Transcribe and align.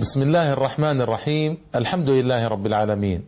بسم 0.00 0.22
الله 0.22 0.52
الرحمن 0.52 1.00
الرحيم 1.00 1.58
الحمد 1.74 2.08
لله 2.10 2.48
رب 2.48 2.66
العالمين 2.66 3.24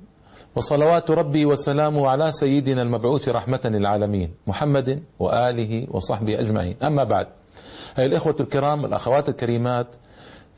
وصلوات 0.57 1.11
ربي 1.11 1.47
وسلامه 1.47 2.09
على 2.09 2.33
سيدنا 2.33 2.83
المبعوث 2.83 3.29
رحمة 3.29 3.61
للعالمين 3.65 4.35
محمد 4.47 5.03
وآله 5.19 5.87
وصحبه 5.91 6.41
أجمعين 6.41 6.77
أما 6.83 7.05
بعد 7.05 7.27
أيها 7.99 8.07
الإخوة 8.07 8.37
الكرام 8.41 8.85
الأخوات 8.85 9.29
الكريمات 9.29 9.97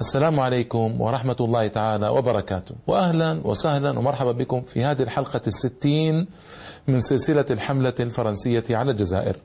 السلام 0.01 0.41
عليكم 0.41 1.01
ورحمة 1.01 1.37
الله 1.41 1.69
تعالى 1.69 2.09
وبركاته 2.09 2.75
وأهلا 2.87 3.41
وسهلا 3.45 3.99
ومرحبا 3.99 4.33
بكم 4.33 4.61
في 4.61 4.85
هذه 4.85 5.03
الحلقة 5.03 5.41
الستين 5.47 6.27
من 6.89 7.01
سلسلة 7.01 7.47
الحملة 7.51 7.95
الفرنسية 8.01 8.65
على 8.71 8.91
الجزائر 8.91 9.37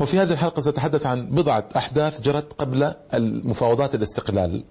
وفي 0.00 0.18
هذه 0.18 0.32
الحلقة 0.32 0.60
سأتحدث 0.60 1.06
عن 1.06 1.30
بضعة 1.30 1.68
أحداث 1.76 2.20
جرت 2.20 2.52
قبل 2.52 2.92
المفاوضات 3.14 3.94
الاستقلال. 3.94 4.64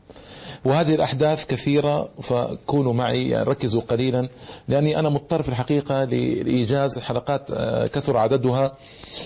وهذه 0.66 0.96
الأحداث 0.96 1.46
كثيرة 1.46 2.10
فكونوا 2.22 2.94
معي 2.94 3.30
يعني 3.30 3.44
ركزوا 3.50 3.82
قليلا 3.82 4.30
لأني 4.68 5.00
أنا 5.00 5.10
مضطر 5.10 5.42
في 5.42 5.50
الحقيقة 5.50 6.04
لإيجاز 6.04 7.00
حلقات 7.00 7.52
آه، 7.52 7.88
كثر 7.88 8.18
عددها 8.18 8.76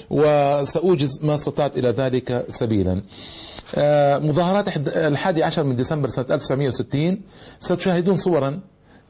وسأوجز 0.10 1.20
ما 1.24 1.36
استطعت 1.36 1.78
إلى 1.78 1.90
ذلك 1.90 2.46
سبيلا. 2.50 3.02
آه، 3.76 4.18
مظاهرات 4.18 4.78
الحادي 4.88 5.44
عشر 5.44 5.64
من 5.64 5.76
ديسمبر 5.76 6.08
سنة 6.10 6.26
1960 6.30 7.22
ستشاهدون 7.60 8.16
صورا 8.16 8.60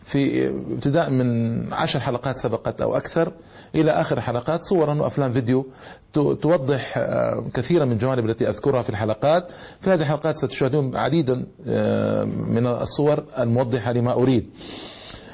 في 0.08 0.50
ابتداء 0.50 1.10
من 1.10 1.74
عشر 1.74 2.00
حلقات 2.00 2.36
سبقت 2.36 2.82
أو 2.82 2.98
أكثر 2.98 3.32
إلى 3.76 3.92
آخر 3.92 4.22
حلقات 4.22 4.62
صورا 4.62 4.94
وأفلام 4.94 5.34
فيديو 5.34 5.68
توضح 6.14 6.98
آه، 6.98 7.44
كثيرا 7.54 7.86
من 7.86 7.92
الجوانب 7.92 8.30
التي 8.30 8.50
أذكرها 8.50 8.82
في 8.82 8.90
الحلقات. 8.90 9.52
في 9.82 9.90
هذه 9.90 10.02
الحلقات 10.02 10.38
ستشاهدون 10.38 10.96
عديدا 10.96 11.48
آه، 11.68 12.24
من 12.26 12.68
الصور 12.68 13.24
الموضحة 13.40 13.92
لما 13.92 14.14
أريد. 14.14 14.50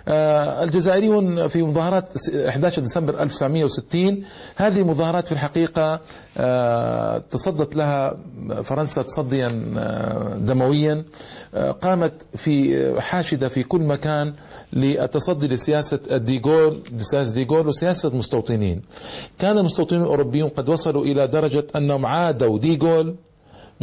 الجزائريون 0.07 1.47
في 1.47 1.63
مظاهرات 1.63 2.09
11 2.47 2.81
ديسمبر 2.81 3.21
1960 3.21 4.23
هذه 4.55 4.83
مظاهرات 4.83 5.25
في 5.27 5.31
الحقيقة 5.31 5.99
آه، 6.37 7.17
تصدت 7.31 7.75
لها 7.75 8.17
فرنسا 8.63 9.01
تصديا 9.01 9.73
آه، 9.77 10.37
دمويا. 10.37 11.05
قامت 11.81 12.25
في 12.35 13.01
حاشدة 13.01 13.49
في 13.49 13.63
كل 13.63 13.81
مكان 13.81 14.33
للتصدي 14.73 15.47
لسياسة 15.47 16.17
ديغول 16.17 16.81
سياسة 16.97 17.33
ديغول 17.33 17.67
وسياسة 17.67 18.09
المستوطنين 18.09 18.81
كان 19.39 19.57
المستوطنين 19.57 20.01
الأوروبيون 20.01 20.49
قد 20.49 20.69
وصلوا 20.69 21.03
إلى 21.05 21.27
درجة 21.27 21.67
أنهم 21.75 22.05
عادوا 22.05 22.59
ديغول 22.59 23.15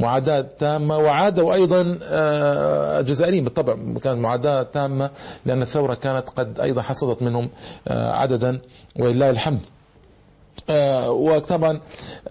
معاداة 0.01 0.47
تامة 0.59 0.98
وعادوا 0.98 1.55
أيضا 1.55 1.98
آه، 2.03 3.01
الجزائريين 3.01 3.45
بالطبع 3.45 3.75
كانت 3.75 4.19
معاداة 4.19 4.62
تامة 4.62 5.11
لأن 5.47 5.62
الثورة 5.62 5.95
كانت 5.95 6.29
قد 6.31 6.61
أيضا 6.61 6.83
حصدت 6.83 7.23
منهم 7.23 7.51
آه، 7.89 8.12
عددا 8.12 8.61
ولله 8.98 9.31
الحمد. 9.31 9.61
آه، 10.71 11.11
وطبعا 11.11 11.81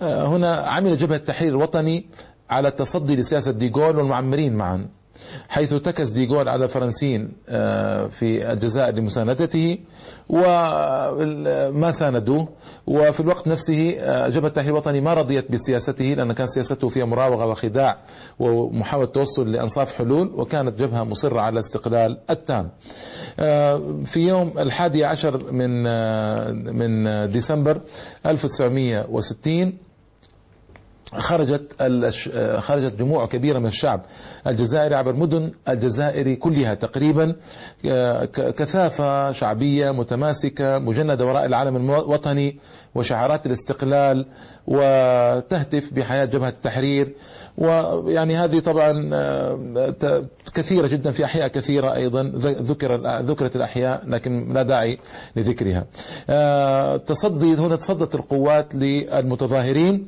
هنا 0.02 0.56
عمل 0.58 0.98
جبهة 0.98 1.16
التحرير 1.16 1.50
الوطني 1.52 2.06
على 2.50 2.68
التصدي 2.68 3.16
لسياسة 3.16 3.52
ديغول 3.52 3.98
والمعمرين 3.98 4.54
معا. 4.54 4.88
حيث 5.50 5.74
ارتكز 5.74 6.12
ديغول 6.12 6.50
على 6.50 6.64
الفرنسيين 6.64 7.32
آه، 7.50 8.08
في 8.08 8.52
الجزائر 8.52 8.96
لمساندته 8.96 9.78
وما 10.30 11.92
ساندوه. 11.92 12.48
وفي 12.88 13.20
الوقت 13.20 13.48
نفسه 13.48 13.96
آه، 14.00 14.28
جبهة 14.28 14.48
التحرير 14.48 14.72
الوطني 14.72 15.02
ما 15.02 15.14
رضيت 15.14 15.52
بسياسته 15.52 16.06
لأن 16.06 16.34
كان 16.34 16.48
سياسته 16.48 16.88
فيها 16.88 17.06
مراوغة 17.06 17.46
وخداع 17.46 17.98
ومحاولة 18.40 19.08
توصل 19.08 19.52
لأنصاف 19.52 19.94
حلول 19.94 20.32
وكانت 20.36 20.80
جبهة 20.80 21.04
مصرة 21.04 21.40
على 21.42 21.54
الاستقلال 21.54 22.18
التام. 22.30 22.70
آه، 23.40 24.02
في 24.06 24.20
يوم 24.20 24.60
الحادي 24.60 25.06
عشر 25.06 25.52
من 25.52 25.84
من 26.78 27.30
ديسمبر 27.30 27.82
1960 28.26 29.89
خرجت 31.18 31.76
خرجت 32.60 32.94
جموع 33.00 33.26
كبيرة 33.26 33.60
من 33.60 33.66
الشعب 33.66 34.02
الجزائري 34.48 34.96
عبر 34.96 35.14
مدن 35.14 35.52
الجزائر 35.70 36.34
كلها 36.34 36.74
تقريبا 36.74 37.36
كثافة 38.34 39.32
شعبية 39.32 39.92
متماسكة 39.92 40.80
مجندة 40.80 41.26
وراء 41.26 41.46
العالم 41.46 41.76
الوطني 41.76 42.58
وشعارات 42.96 43.46
الاستقلال 43.46 44.26
وتهتف 44.68 45.94
بحياة 45.94 46.26
جبهة 46.26 46.50
التحرير. 46.50 47.14
ويعني 47.60 48.36
هذه 48.36 48.60
طبعا 48.60 49.10
آه، 49.14 50.26
كثيرة 50.54 50.88
جدا 50.88 51.12
في 51.12 51.26
أحياء 51.26 51.48
كثيرة 51.48 51.96
أيضا 51.96 52.24
ذكر 52.36 53.22
ذكرت 53.22 53.56
الأحياء 53.56 54.02
لكن 54.08 54.54
لا 54.54 54.64
داعي 54.64 55.00
لذكرها. 55.36 55.86
آه، 56.30 56.98
تصدي 56.98 57.54
هنا 57.56 57.76
تصدت 57.76 58.16
القوات 58.16 58.76
للمتظاهرين 58.76 60.06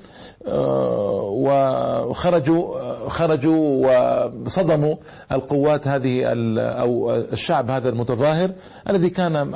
آه، 0.48 1.22
وخرجوا 1.22 3.10
خرجوا 3.10 3.88
وصدموا 4.46 4.96
القوات 5.32 5.88
هذه 5.88 6.24
أو 6.58 7.12
الشعب 7.16 7.72
هذا 7.72 7.90
المتظاهر 7.90 8.52
الذي 8.90 9.10
كان 9.10 9.54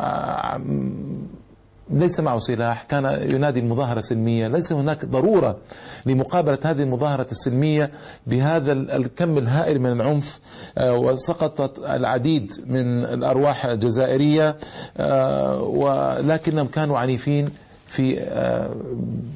ليس 1.90 2.20
معه 2.20 2.40
سلاح 2.40 2.84
كان 2.84 3.06
ينادي 3.06 3.60
المظاهرة 3.60 4.02
سلمية 4.02 4.48
ليس 4.48 4.74
هناك 4.74 5.06
ضرورة 5.06 5.58
لمقابلة 6.06 6.58
هذه 6.64 6.84
المظاهرة 6.84 7.28
السلمية 7.32 7.92
بهذا 8.28 8.72
الكم 8.72 9.38
الهائل 9.38 9.80
من 9.80 9.92
العنف 9.92 10.40
آه، 10.78 10.94
وسقطت 10.94 11.80
العديد 11.80 12.52
من 12.66 13.04
الأرواح 13.04 13.66
الجزائرية 13.66 14.58
آه، 14.98 15.62
ولكنهم 15.62 16.68
كانوا 16.68 16.98
عنيفين 17.00 17.50
في 17.88 18.20
آه، 18.20 18.76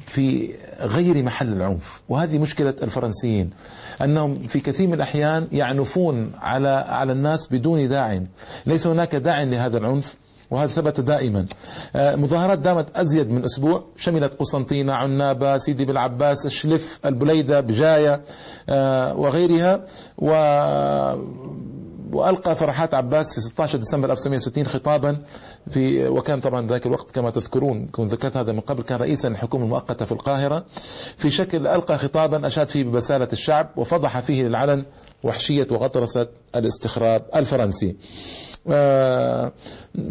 في 0.06 0.54
غير 0.80 1.22
محل 1.22 1.52
العنف. 1.52 2.00
وهذه 2.08 2.38
مشكلة 2.38 2.74
الفرنسيين 2.82 3.50
أنهم 4.02 4.38
في 4.38 4.60
كثير 4.60 4.86
من 4.86 4.94
الأحيان 4.94 5.48
يعنفون 5.52 6.32
على 6.38 6.68
على 6.68 7.12
الناس 7.12 7.48
بدون 7.52 7.88
داع. 7.88 8.22
ليس 8.66 8.86
هناك 8.86 9.16
داع 9.16 9.42
لهذا 9.42 9.78
العنف. 9.78 10.16
وهذا 10.50 10.66
ثبت 10.70 11.00
دائما. 11.00 11.46
آه، 11.96 12.16
مظاهرات 12.16 12.58
دامت 12.58 12.96
أزيد 12.96 13.30
من 13.30 13.44
أسبوع. 13.44 13.84
شملت 13.96 14.34
قسنطينة 14.34 14.92
عنابة 14.92 15.58
سيدي 15.58 15.84
بالعباس 15.84 16.46
الشلف 16.46 17.00
البليدة 17.04 17.60
بجاية 17.60 18.22
آه، 18.68 19.14
وغيرها. 19.14 19.84
و 20.18 20.30
وألقى 22.12 22.56
فرحات 22.56 22.94
عباس 22.94 23.34
في 23.34 23.40
16 23.40 23.78
ديسمبر 23.78 24.12
1960 24.12 24.66
خطابا 24.66 25.18
في 25.70 26.08
وكان 26.08 26.40
طبعا 26.40 26.66
ذاك 26.66 26.86
الوقت 26.86 27.10
كما 27.10 27.30
تذكرون 27.30 27.86
كنت 27.86 28.12
ذكرت 28.12 28.36
هذا 28.36 28.52
من 28.52 28.60
قبل 28.60 28.82
كان 28.82 28.98
رئيسا 28.98 29.28
للحكومه 29.28 29.64
المؤقتة 29.64 30.04
في 30.04 30.12
القاهرة. 30.12 30.64
في 31.16 31.30
شكل 31.30 31.66
ألقى 31.66 31.98
خطابا 31.98 32.46
أشاد 32.46 32.68
فيه 32.68 32.84
ببسالة 32.84 33.28
الشعب 33.32 33.68
وفضح 33.76 34.20
فيه 34.20 34.42
للعلن 34.42 34.84
وحشية 35.22 35.66
وغطرسة 35.70 36.26
الاستخراب 36.56 37.22
الفرنسي. 37.36 37.96
آه، 38.68 39.52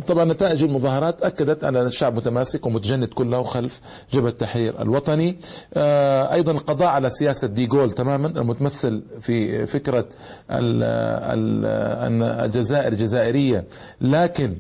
طبعا 0.08 0.26
نتائج 0.26 0.64
المظاهرات 0.64 1.22
أكدت 1.22 1.64
أن 1.64 1.76
الشعب 1.76 2.16
متماسك 2.16 2.66
ومتجند 2.66 3.06
كله 3.08 3.44
خلف 3.44 3.82
جبهة 4.14 4.30
التحرير 4.30 4.82
الوطني. 4.82 5.38
آه، 5.74 6.34
أيضا 6.34 6.52
القضاء 6.52 6.88
على 6.88 7.10
سياسة 7.10 7.48
ديغول 7.48 7.92
تماما 7.92 8.28
المتمثل 8.28 9.04
في 9.22 9.66
فكرة 9.66 10.06
أن 10.50 12.24
الجزائر 12.24 12.94
جزائرية 12.94 13.66
لكن 14.02 14.58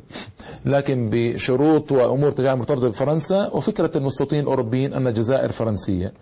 لكن 0.65 1.09
بشروط 1.13 1.91
وأمور 1.91 2.31
تجعل 2.31 2.55
مرتبطة 2.55 2.89
بفرنسا 2.89 3.49
وفكرة 3.53 3.91
المستوطنين 3.95 4.43
الأوروبيين 4.43 4.93
أن 4.93 5.07
الجزائر 5.07 5.51
فرنسية. 5.51 6.13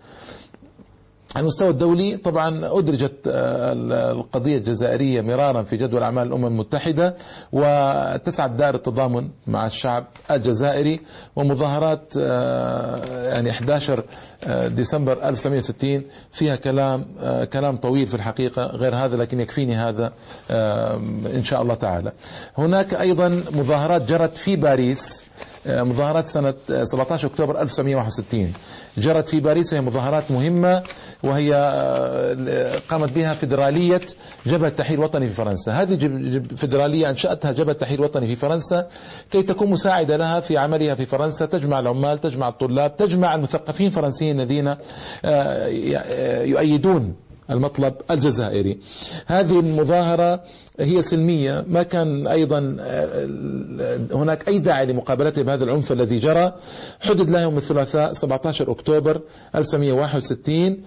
على 1.36 1.42
المستوى 1.42 1.68
الدولي 1.68 2.16
طبعا 2.16 2.78
أدرجت 2.78 3.14
آه، 3.26 3.72
القضية 4.12 4.58
الجزائرية 4.58 5.20
مرارا 5.20 5.62
في 5.62 5.76
جدول 5.76 6.02
أعمال 6.02 6.26
الأمم 6.26 6.46
المتحدة 6.46 7.16
وتسعد 7.52 8.56
دائرة 8.56 8.76
التضامن 8.76 9.28
مع 9.46 9.66
الشعب 9.66 10.06
الجزائري 10.30 11.00
ومظاهرات 11.36 12.14
آه، 12.20 13.32
يعني 13.34 13.50
11 13.50 14.04
آه، 14.44 14.68
ديسمبر 14.68 15.28
1960 15.28 16.02
فيها 16.32 16.56
كلام 16.56 17.06
كلام 17.52 17.76
طويل 17.76 18.06
في 18.06 18.14
الحقيقة 18.14 18.62
غير 18.62 18.94
هذا 18.94 19.16
لكن 19.16 19.40
يكفيني 19.40 19.76
هذا 19.76 20.12
إن 21.34 21.42
شاء 21.44 21.62
الله 21.62 21.74
تعالى. 21.74 22.12
هناك 22.58 22.94
أيضا 22.94 23.28
مظاهرات 23.28 24.02
جرت 24.02 24.36
في 24.36 24.56
باريس 24.56 25.24
مظاهرات 25.70 26.24
سنة 26.24 26.54
17 26.84 27.28
أكتوبر 27.28 27.60
1961 27.60 28.52
جرت 28.98 29.28
في 29.28 29.40
باريس 29.40 29.72
وهي 29.72 29.82
مظاهرات 29.82 30.30
مهمة 30.30 30.82
وهي 31.22 31.54
آه، 31.54 32.78
قامت 32.88 33.12
بها 33.12 33.32
فدرالية 33.32 34.00
جبهة 34.46 34.68
تحرير 34.68 35.00
وطني 35.00 35.28
في 35.28 35.34
فرنسا. 35.34 35.72
هذه 35.72 35.96
فدرالية 36.56 37.10
أنشأتها 37.10 37.52
جبهة 37.52 37.74
تحرير 37.74 38.02
وطني 38.02 38.26
في 38.26 38.36
فرنسا 38.36 38.86
كي 39.30 39.42
تكون 39.42 39.70
مساعدة 39.70 40.16
لها 40.16 40.40
في 40.40 40.58
عملها 40.58 40.94
في 40.94 41.06
فرنسا 41.06 41.46
تجمع 41.46 41.80
العمال 41.80 42.20
تجمع 42.20 42.48
الطلاب 42.48 42.96
تجمع 42.96 43.34
المثقفين 43.34 43.86
الفرنسيين 43.86 44.40
الذين 44.40 44.68
آه، 44.68 44.78
آه، 45.24 46.42
يؤيدون 46.42 47.27
المطلب 47.50 47.94
الجزائري. 48.10 48.78
هذه 49.26 49.60
المظاهرة 49.60 50.42
هي 50.80 51.02
سلمية 51.02 51.64
ما 51.68 51.82
كان 51.82 52.26
أيضا 52.26 52.76
آه، 52.80 53.28
هناك 54.12 54.48
أي 54.48 54.58
داعي 54.58 54.86
لمقابلته 54.86 55.42
بهذا 55.42 55.64
العنف 55.64 55.92
الذي 55.92 56.18
جرى. 56.18 56.52
حدد 57.00 57.30
له 57.30 57.40
يوم 57.42 57.56
الثلاثاء 57.56 58.12
17 58.12 58.70
أكتوبر 58.70 59.20
1961 59.54 60.82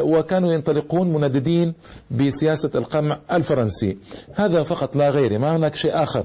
وكانوا 0.00 0.52
ينطلقون 0.52 1.12
منددين 1.12 1.74
بسياسة 2.10 2.70
القمع 2.74 3.18
الفرنسي. 3.32 3.96
هذا 4.34 4.62
فقط 4.62 4.96
لا 4.96 5.10
غير. 5.10 5.38
ما 5.38 5.56
هناك 5.56 5.74
شيء 5.74 6.02
آخر. 6.02 6.24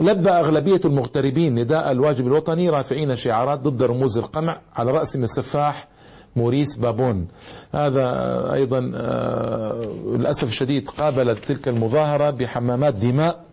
لبى 0.00 0.30
أغلبية 0.30 0.80
المغتربين 0.84 1.54
نداء 1.54 1.92
الواجب 1.92 2.26
الوطني 2.26 2.68
رافعين 2.68 3.16
شعارات 3.16 3.60
ضد 3.60 3.82
رموز 3.82 4.18
القمع 4.18 4.60
على 4.76 4.90
رأسهم 4.90 5.22
السفاح 5.22 5.88
موريس 6.36 6.76
بابون. 6.76 7.28
هذا 7.74 8.06
أيضا 8.52 8.92
آه، 8.94 9.82
للأسف 10.06 10.48
الشديد 10.48 10.88
قابلت 10.88 11.44
تلك 11.44 11.68
المظاهرة 11.68 12.30
بحمامات 12.30 12.94
دماء 12.94 13.44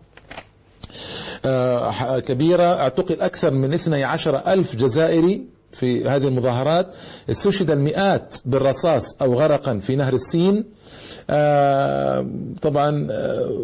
آه، 1.44 2.18
كبيرة. 2.18 2.80
اعتقل 2.80 3.20
أكثر 3.20 3.54
من 3.54 3.74
12 3.74 4.36
ألف 4.36 4.76
جزائري 4.76 5.44
في 5.72 6.08
هذه 6.08 6.28
المظاهرات. 6.28 6.94
استشهد 7.30 7.70
المئات 7.70 8.36
بالرصاص 8.44 9.16
أو 9.22 9.34
غرقا 9.34 9.78
في 9.78 9.96
نهر 9.96 10.12
السين. 10.12 10.64
آه، 11.30 12.26
طبعا 12.62 13.08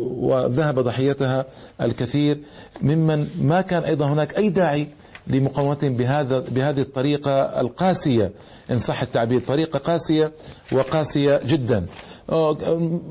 وذهب 0.00 0.79
ضحيتها 0.79 1.47
الكثير. 1.81 2.38
ممن 2.82 3.29
ما 3.41 3.61
كان 3.61 3.82
أيضا 3.82 4.06
هناك 4.06 4.38
أي 4.38 4.49
داعي 4.49 4.88
لمقاومتهم 5.26 5.94
بهذا 5.96 6.38
بهذه 6.38 6.80
الطريقة 6.80 7.60
القاسية. 7.60 8.32
إن 8.70 8.78
صح 8.78 9.02
التعبير 9.02 9.40
طريقة 9.40 9.78
قاسية 9.78 10.32
وقاسية 10.72 11.40
جدا. 11.46 11.86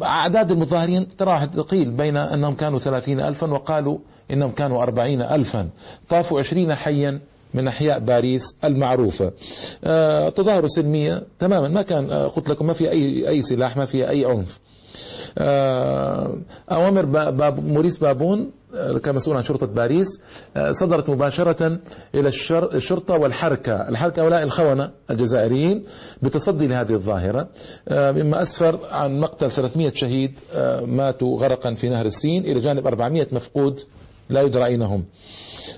أعداد 0.03 0.51
المظاهرين 0.51 1.07
تراوح 1.17 1.45
تقيل 1.45 1.91
بين 1.91 2.17
أنهم 2.17 2.55
كانوا 2.55 2.79
ثلاثين 2.79 3.19
ألفا 3.19 3.51
وقالوا 3.51 3.97
إنهم 4.31 4.51
كانوا 4.51 4.83
أربعين 4.83 5.21
ألفا. 5.21 5.69
طافوا 6.09 6.39
عشرين 6.39 6.75
حيا 6.75 7.19
من 7.53 7.67
أحياء 7.67 7.99
باريس 7.99 8.57
المعروفة. 8.63 9.31
آه، 9.83 10.29
تظاهر 10.29 10.67
سلمية 10.67 11.23
تماما. 11.39 11.67
ما 11.67 11.81
كان 11.81 12.11
آه، 12.11 12.27
قلت 12.27 12.49
لكم 12.49 12.67
ما 12.67 12.73
في 12.73 12.91
أي 12.91 13.29
أي 13.29 13.41
سلاح 13.41 13.77
ما 13.77 13.85
في 13.85 14.09
أي 14.09 14.25
عنف. 14.25 14.59
أوامر 16.71 17.05
باب 17.05 17.67
موريس 17.67 17.97
بابون 17.97 18.51
آه، 18.75 18.97
كمسؤول 18.97 19.37
عن 19.37 19.43
شرطة 19.43 19.65
باريس 19.65 20.21
آه، 20.57 20.71
صدرت 20.71 21.09
مباشرة 21.09 21.79
إلى 22.15 22.31
الشرطة 22.73 23.17
والحركة 23.17 23.89
الحركة 23.89 24.23
هؤلاء 24.23 24.43
الخونة 24.43 24.91
الجزائريين 25.09 25.83
بتصدي 26.21 26.67
لهذه 26.67 26.93
الظاهرة. 26.93 27.49
مما 27.91 28.41
أسفر 28.41 28.79
عن 28.91 29.19
مقتل 29.19 29.51
300 29.51 29.91
شهيد 29.95 30.39
ماتوا 30.85 31.39
غرقا 31.39 31.73
في 31.73 31.89
نهر 31.89 32.05
السين 32.05 32.45
إلى 32.45 32.59
جانب 32.59 32.87
400 32.87 33.27
مفقود 33.31 33.79
لا 34.29 34.41
يدرى 34.41 34.65
أين 34.65 34.81
هم 34.81 35.05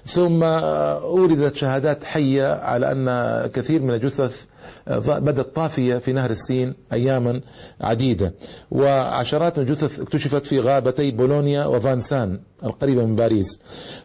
ثم 0.06 0.44
أوردت 0.44 1.56
شهادات 1.56 2.04
حية 2.04 2.54
على 2.54 2.92
أن 2.92 3.08
كثير 3.48 3.82
من 3.82 3.94
الجثث 3.94 4.46
بدت 4.88 5.56
طافية 5.56 5.98
في 5.98 6.14
نهر 6.14 6.30
السين 6.30 6.74
أياما 6.94 7.42
عديدة. 7.82 8.34
وعشرات 8.72 9.60
من 9.60 9.68
الجثث 9.68 10.00
اكتشفت 10.00 10.46
في 10.46 10.60
غابتي 10.60 11.12
بولونيا 11.12 11.66
وفانسان 11.66 12.40
القريبة 12.64 13.06
من 13.06 13.16
باريس. 13.16 13.60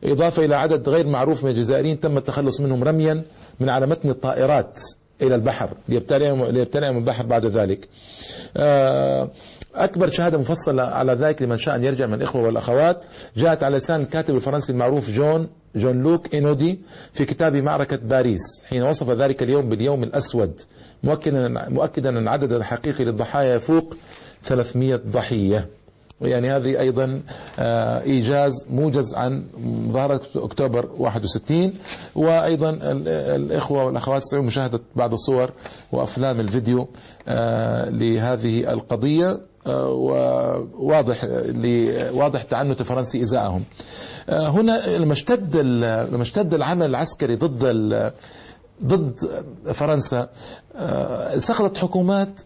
إضافة 0.04 0.44
إلى 0.44 0.54
عدد 0.56 0.88
غير 0.88 1.06
معروف 1.06 1.44
من 1.44 1.50
الجزائريين 1.50 2.00
تم 2.00 2.16
التخلص 2.16 2.60
منهم 2.60 2.84
رميا 2.84 3.22
من 3.60 3.68
على 3.68 3.86
متن 3.86 4.10
الطائرات 4.10 4.80
إلى 5.22 5.34
البحر 5.34 5.70
ليبتلعهم 5.88 6.44
ليبتلعهم 6.44 6.98
البحر 6.98 7.26
بعد 7.26 7.46
ذلك. 7.46 7.88
آه، 8.56 9.30
أكبر 9.74 10.10
شهادة 10.10 10.38
مفصلة 10.38 10.82
على 10.82 11.12
ذلك 11.12 11.42
لمن 11.42 11.58
شاء 11.58 11.76
أن 11.76 11.84
يرجع 11.84 12.06
من 12.06 12.14
الإخوة 12.14 12.42
والأخوات 12.42 13.04
جاءت 13.36 13.62
على 13.62 13.76
لسان 13.76 14.00
الكاتب 14.00 14.34
الفرنسي 14.36 14.72
المعروف 14.72 15.10
جون 15.10 15.48
جون 15.76 16.02
لوك 16.02 16.34
إينودي 16.34 16.80
في 17.12 17.24
كتاب 17.24 17.56
معركة 17.56 17.96
باريس 17.96 18.62
حين 18.68 18.82
وصف 18.82 19.10
ذلك 19.10 19.42
اليوم 19.42 19.68
باليوم 19.68 20.02
الأسود 20.02 20.60
مؤكدا 21.02 21.48
مؤكدا 21.68 22.08
أن 22.08 22.18
العدد 22.18 22.52
الحقيقي 22.52 23.04
للضحايا 23.04 23.54
يفوق 23.54 23.96
300 24.42 24.96
ضحية. 24.96 25.68
ويعني 26.20 26.50
هذه 26.50 26.80
أيضا 26.80 27.22
آه، 27.58 28.02
إيجاز 28.02 28.66
موجز 28.70 29.14
عن 29.14 29.44
مظاهره 29.58 30.20
أكتوبر 30.36 30.88
61 30.98 31.74
وأيضا 32.14 32.78
الإخوة 33.36 33.84
والأخوات 33.84 34.22
يستطيعون 34.22 34.46
مشاهدة 34.46 34.80
بعض 34.96 35.12
الصور 35.12 35.50
وأفلام 35.92 36.40
الفيديو 36.40 36.88
آه، 37.28 37.90
لهذه 37.90 38.72
القضية 38.72 39.40
آه، 39.66 39.88
وواضح 39.88 41.24
واضح 42.12 42.42
تعنت 42.42 42.80
الفرنسي 42.80 43.22
إزاءهم. 43.22 43.64
هنا 44.28 44.96
لما 44.98 45.12
اشتد 45.12 45.56
لما 46.12 46.22
اشتد 46.22 46.54
العمل 46.54 46.86
العسكري 46.86 47.36
ضد 47.36 48.12
ضد 48.84 49.44
فرنسا 49.72 50.28
سقطت 51.36 51.76
حكومات 51.76 52.40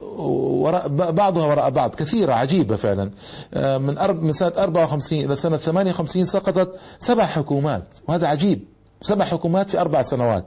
وراء 0.00 0.88
بعضها 0.88 1.46
وراء 1.46 1.70
بعض 1.70 1.94
كثيرة 1.94 2.34
عجيبة 2.34 2.76
فعلا. 2.76 3.10
آه، 3.54 3.78
من 3.78 4.24
من 4.24 4.32
سنة 4.32 4.52
54 4.58 5.24
إلى 5.24 5.36
سنة 5.36 5.56
58 5.56 6.24
سقطت 6.24 6.74
سبع 6.98 7.26
حكومات 7.26 7.84
وهذا 8.08 8.26
عجيب. 8.26 8.64
سبع 9.02 9.24
حكومات 9.24 9.70
في 9.70 9.80
أربع 9.80 10.02
سنوات. 10.02 10.44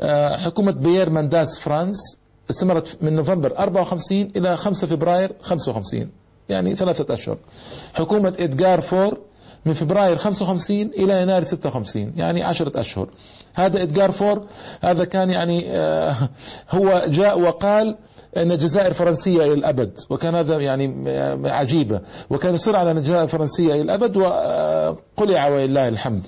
آه، 0.00 0.36
حكومة 0.36 0.72
بيير 0.72 1.10
مانداس 1.10 1.58
فرانس 1.60 2.18
استمرت 2.50 2.98
من 3.00 3.16
نوفمبر 3.16 3.58
54 3.58 4.30
إلى 4.36 4.56
5 4.56 4.86
فبراير 4.86 5.32
55 5.42 6.10
يعني 6.48 6.76
ثلاثة 6.76 7.14
أشهر. 7.14 7.38
حكومة 7.94 8.36
إدغار 8.40 8.80
فور 8.80 9.18
من 9.66 9.72
فبراير 9.72 10.16
55 10.16 10.80
إلى 10.80 11.22
يناير 11.22 11.44
56 11.44 12.12
يعني 12.16 12.42
عشرة 12.42 12.80
أشهر. 12.80 13.08
هذا 13.54 13.82
إدغار 13.82 14.10
فور 14.10 14.42
هذا 14.80 15.04
كان 15.04 15.30
يعني 15.30 15.64
آه، 15.70 16.14
هو 16.70 17.02
جاء 17.08 17.40
وقال 17.40 17.96
أن 18.36 18.52
الجزائر 18.52 18.92
فرنسية 18.92 19.42
إلى 19.42 19.52
الأبد 19.52 19.98
وكان 20.10 20.34
هذا 20.34 20.58
يعني 20.60 21.10
عجيبة. 21.50 22.00
وكان 22.30 22.54
يصر 22.54 22.76
على 22.76 22.90
أن 22.90 22.96
الجزائر 22.98 23.26
فرنسية 23.26 23.74
إلى 23.74 23.82
الأبد 23.82 24.16
وقلع 24.16 25.48
ولله 25.48 25.88
الحمد. 25.88 26.26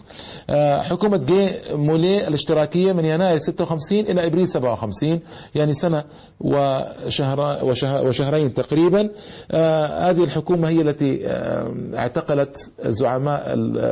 آه، 0.50 0.82
حكومة 0.82 1.16
جي 1.16 1.50
مولي 1.72 2.28
الاشتراكية 2.28 2.92
من 2.92 3.04
يناير 3.04 3.38
56 3.38 3.98
إلى 3.98 4.26
إبريل 4.26 4.48
57 4.48 5.20
يعني 5.54 5.74
سنة 5.74 6.04
وشهر 6.40 7.64
وشهرين 8.04 8.54
تقريبا. 8.54 9.10
آه، 9.50 10.10
هذه 10.10 10.24
الحكومة 10.24 10.68
هي 10.68 10.80
التي 10.80 11.26
آه، 11.26 11.74
اعتقلت 11.94 12.72
زعماء 12.80 13.44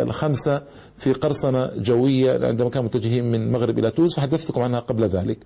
الخمسة 0.03 0.63
في 0.99 1.13
قرصنة 1.13 1.71
جوية 1.77 2.47
عندما 2.47 2.71
كانوا 2.71 2.89
متجهين 2.89 3.25
من 3.31 3.43
المغرب 3.43 3.79
إلى 3.79 3.91
تونس 3.91 4.19
وحدثتكم 4.19 4.61
عنها 4.63 4.81
قبل 4.81 5.05
ذلك. 5.05 5.39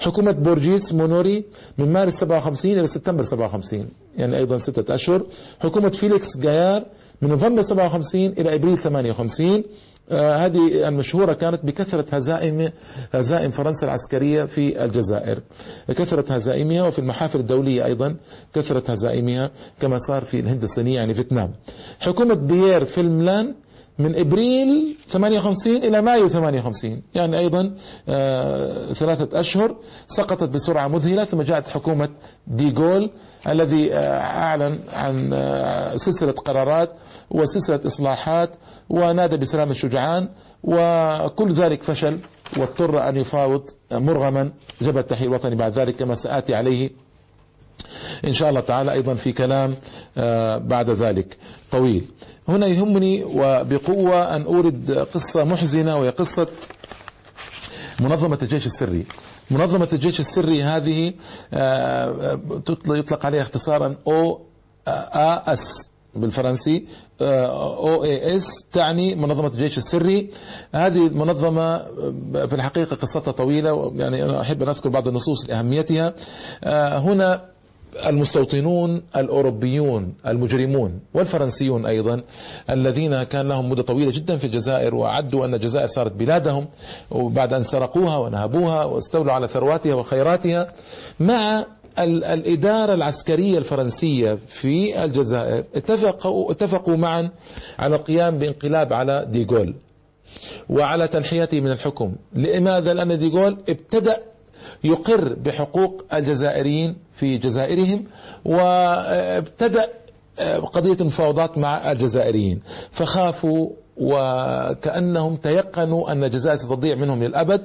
حكومة 0.00 0.30
بورجيس 0.32 0.92
مونوري 0.92 1.44
من 1.78 1.92
مارس 1.92 2.14
57 2.14 2.72
إلى 2.72 2.86
سبتمبر 2.86 3.24
57 3.24 3.88
يعني 4.16 4.36
أيضا 4.36 4.58
ستة 4.58 4.94
أشهر. 4.94 5.26
حكومة 5.60 5.90
فيليكس 5.90 6.38
جايار 6.38 6.84
من 7.22 7.28
نوفمبر 7.28 7.62
57 7.62 8.24
إلى 8.26 8.54
أبريل 8.54 8.78
58 8.78 9.62
آه 10.10 10.36
هذه 10.46 10.88
المشهورة 10.88 11.32
كانت 11.32 11.64
بكثرة 11.64 12.04
هزائم 12.12 12.70
هزائم 13.12 13.50
فرنسا 13.50 13.86
العسكرية 13.86 14.44
في 14.44 14.84
الجزائر. 14.84 15.40
كثرة 15.88 16.32
هزائمها 16.34 16.82
وفي 16.82 16.98
المحافل 16.98 17.40
الدولية 17.40 17.84
أيضا 17.84 18.16
كثرة 18.54 18.92
هزائمها 18.92 19.50
كما 19.80 19.98
صار 19.98 20.22
في 20.24 20.40
الهند 20.40 20.62
الصينية 20.62 20.94
يعني 20.94 21.14
فيتنام. 21.14 21.52
حكومة 22.00 22.34
بيير 22.34 22.84
فيلملان 22.84 23.54
من 23.98 24.16
إبريل 24.16 24.96
58 25.08 25.76
إلى 25.76 26.02
مايو 26.02 26.28
58 26.28 27.02
يعني 27.14 27.38
أيضا 27.38 27.74
آه 28.08 28.92
ثلاثة 28.92 29.40
أشهر 29.40 29.76
سقطت 30.08 30.48
بسرعة 30.48 30.88
مذهلة 30.88 31.24
ثم 31.24 31.42
جاءت 31.42 31.68
حكومة 31.68 32.08
ديغول 32.46 33.10
الذي 33.48 33.92
آه 33.94 34.20
أعلن 34.20 34.78
عن 34.92 35.30
آه 35.32 35.96
سلسلة 35.96 36.32
قرارات 36.32 36.90
وسلسلة 37.30 37.80
إصلاحات 37.86 38.50
ونادى 38.90 39.36
بسلام 39.36 39.70
الشجعان 39.70 40.28
وكل 40.64 41.52
ذلك 41.52 41.82
فشل 41.82 42.18
واضطر 42.56 43.08
أن 43.08 43.16
يفاوض 43.16 43.70
مرغما 43.92 44.50
جبهه 44.82 45.00
التحرير 45.00 45.28
الوطني. 45.28 45.54
بعد 45.54 45.72
ذلك 45.72 45.96
كما 45.96 46.14
سآتي 46.14 46.54
عليه 46.54 46.90
إن 48.24 48.32
شاء 48.32 48.48
الله 48.50 48.60
تعالى 48.60 48.92
أيضا 48.92 49.14
في 49.14 49.32
كلام 49.32 49.74
آه، 50.18 50.58
بعد 50.58 50.90
ذلك. 50.90 51.36
طويل. 51.70 52.04
هنا 52.48 52.66
يهمني 52.66 53.24
وبقوة 53.24 54.36
أن 54.36 54.42
أورد 54.42 55.06
قصة 55.14 55.44
محزنة 55.44 55.98
وهي 55.98 56.10
قصة 56.10 56.46
منظمة 58.00 58.38
الجيش 58.42 58.66
السري. 58.66 59.06
منظمة 59.50 59.88
الجيش 59.92 60.20
السري 60.20 60.62
هذه 60.62 61.12
آه، 61.54 62.40
يطلق 62.88 63.26
عليها 63.26 63.42
اختصارا 63.42 63.96
أو 64.06 64.40
أس 64.86 65.90
بالفرنسي 66.14 66.86
أو 67.20 68.04
إي 68.04 68.36
إس 68.36 68.66
تعني 68.72 69.14
منظمة 69.14 69.48
الجيش 69.48 69.78
السري. 69.78 70.30
هذه 70.74 71.06
المنظمة 71.06 71.78
في 72.46 72.52
الحقيقة 72.52 72.96
قصتها 72.96 73.32
طويلة 73.32 73.92
يعني 73.96 74.24
أنا 74.24 74.40
أحب 74.40 74.62
أن 74.62 74.68
أذكر 74.68 74.88
بعض 74.88 75.08
النصوص 75.08 75.48
لأهميتها. 75.48 76.14
هنا 76.98 77.53
المستوطنون 78.06 79.02
الأوروبيون 79.16 80.14
المجرمون 80.26 81.00
والفرنسيون 81.14 81.86
أيضا 81.86 82.22
الذين 82.70 83.22
كان 83.22 83.48
لهم 83.48 83.68
مدة 83.68 83.82
طويلة 83.82 84.10
جدا 84.10 84.36
في 84.36 84.44
الجزائر 84.44 84.94
وعدوا 84.94 85.44
أن 85.44 85.54
الجزائر 85.54 85.86
صارت 85.86 86.12
بلادهم 86.12 86.66
وبعد 87.10 87.52
أن 87.52 87.62
سرقوها 87.62 88.16
ونهبوها 88.16 88.84
واستولوا 88.84 89.32
على 89.32 89.48
ثرواتها 89.48 89.94
وخيراتها 89.94 90.72
مع 91.20 91.64
الإدارة 91.98 92.94
العسكرية 92.94 93.58
الفرنسية 93.58 94.38
في 94.48 95.04
الجزائر. 95.04 95.64
اتفقوا 95.74 96.52
اتفقوا 96.52 96.96
معا 96.96 97.30
على 97.78 97.96
القيام 97.96 98.38
بانقلاب 98.38 98.92
على 98.92 99.26
ديغول 99.30 99.74
وعلى 100.70 101.08
تنحيته 101.08 101.60
من 101.60 101.70
الحكم. 101.70 102.12
لماذا 102.34 102.94
لأن 102.94 103.18
ديغول 103.18 103.56
ابتدأ 103.68 104.22
يقر 104.84 105.34
بحقوق 105.34 106.04
الجزائريين 106.14 106.96
في 107.12 107.38
جزائرهم 107.38 108.04
وابتدأ 108.44 109.88
قضية 110.72 110.96
المفاوضات 111.00 111.58
مع 111.58 111.92
الجزائريين. 111.92 112.60
فخافوا 112.90 113.70
وكأنهم 113.96 115.36
تيقنوا 115.36 116.12
أن 116.12 116.24
الجزائر 116.24 116.56
ستضيع 116.56 116.94
منهم 116.94 117.22
للأبد 117.24 117.60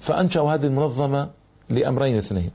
فأنشأوا 0.00 0.54
هذه 0.54 0.66
المنظمة 0.66 1.30
لأمرين 1.70 2.16
اثنين. 2.16 2.50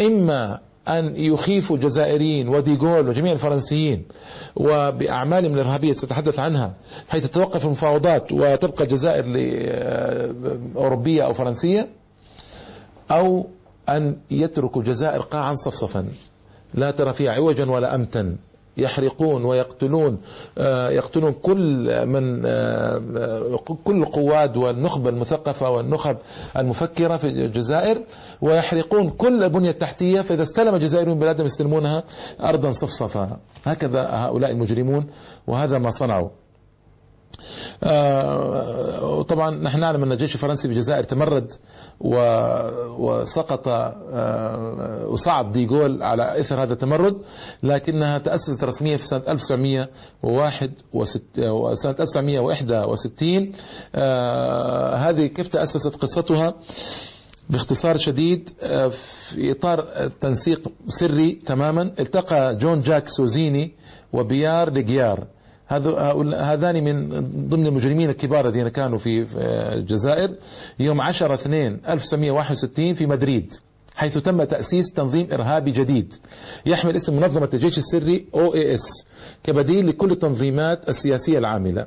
إما 0.00 0.60
أن 0.88 1.16
يخيفوا 1.16 1.76
الجزائريين 1.76 2.48
وديغول 2.48 3.08
وجميع 3.08 3.32
الفرنسيين 3.32 4.04
وبأعمالهم 4.56 5.54
الإرهابية 5.54 5.92
سأتحدث 5.92 6.38
عنها 6.38 6.74
حيث 7.08 7.26
تتوقف 7.30 7.64
المفاوضات 7.66 8.32
وتبقى 8.32 8.84
الجزائر 8.84 9.24
أوروبية 10.76 11.22
أو 11.22 11.32
فرنسية 11.32 11.88
أو 13.10 13.46
أن 13.88 14.16
يتركوا 14.30 14.82
الجزائر 14.82 15.20
قاعا 15.20 15.54
صفصفا. 15.54 16.06
لا 16.74 16.90
ترى 16.90 17.12
فيها 17.12 17.32
عوجا 17.32 17.70
ولا 17.70 17.94
أمتا. 17.94 18.36
يحرقون 18.76 19.44
ويقتلون 19.44 20.18
آه، 20.58 20.90
يقتلون 20.90 21.32
كل 21.32 22.06
من 22.06 22.42
آه، 22.46 23.58
كل 23.84 23.96
القواد 23.96 24.56
والنخبة 24.56 25.10
المثقفة 25.10 25.70
والنخب 25.70 26.16
المفكرة 26.56 27.16
في 27.16 27.26
الجزائر 27.26 28.02
ويحرقون 28.42 29.10
كل 29.10 29.44
البنية 29.44 29.70
التحتية. 29.70 30.20
فإذا 30.20 30.42
استلم 30.42 30.74
الجزائريون 30.74 31.18
بلادهم 31.18 31.46
يستلمونها 31.46 32.02
أرضا 32.40 32.70
صفصفا. 32.70 33.36
هكذا 33.64 34.08
هؤلاء 34.10 34.50
المجرمون 34.50 35.06
وهذا 35.46 35.78
ما 35.78 35.90
صنعوا. 35.90 36.28
وطبعا 39.02 39.56
آه، 39.56 39.58
نحن 39.58 39.80
نعلم 39.80 40.02
أن 40.02 40.12
الجيش 40.12 40.34
الفرنسي 40.34 40.68
في 40.68 40.74
الجزائر 40.74 41.02
تمرد 41.02 41.52
وسقط 42.98 43.68
آه، 43.68 45.06
وصعد 45.08 45.52
ديغول 45.52 46.02
على 46.02 46.40
إثر 46.40 46.62
هذا 46.62 46.72
التمرد 46.72 47.16
لكنها 47.62 48.18
تأسست 48.18 48.64
رسميا 48.64 48.96
في 48.96 49.06
سنة 49.06 49.22
1961 49.28 51.22
وسنة 51.38 51.94
1961 52.00 53.52
آه، 53.94 54.94
هذه 54.94 55.26
كيف 55.26 55.48
تأسست 55.48 55.96
قصتها؟ 55.96 56.54
باختصار 57.50 57.96
شديد 57.96 58.50
في 58.90 59.50
إطار 59.50 59.80
تنسيق 60.20 60.72
سري 60.88 61.32
تماما 61.32 61.82
التقى 61.82 62.56
جون 62.56 62.80
جاك 62.80 63.08
سوزيني 63.08 63.72
وبيار 64.12 64.70
ليجيار 64.70 65.26
هذان 65.70 66.84
من 66.84 67.08
ضمن 67.48 67.66
المجرمين 67.66 68.10
الكبار 68.10 68.46
الذين 68.46 68.68
كانوا 68.68 68.98
في 68.98 69.26
الجزائر. 69.74 70.30
يوم 70.78 71.00
10 71.00 71.34
2 71.34 71.80
1961 71.88 72.94
في 72.94 73.06
مدريد 73.06 73.54
حيث 73.94 74.18
تم 74.18 74.44
تأسيس 74.44 74.92
تنظيم 74.92 75.28
إرهابي 75.32 75.70
جديد. 75.70 76.14
يحمل 76.66 76.96
اسم 76.96 77.16
منظمة 77.16 77.48
الجيش 77.54 77.78
السري 77.78 78.26
OAS 78.34 79.06
كبديل 79.42 79.88
لكل 79.88 80.10
التنظيمات 80.10 80.88
السياسية 80.88 81.38
العاملة. 81.38 81.86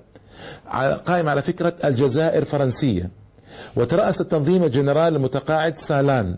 قائم 1.05 1.29
على 1.29 1.41
فكرة 1.41 1.73
الجزائر 1.83 2.45
فرنسية. 2.45 3.09
وترأس 3.75 4.21
التنظيم 4.21 4.63
الجنرال 4.63 5.15
المتقاعد 5.15 5.77
سالان 5.77 6.37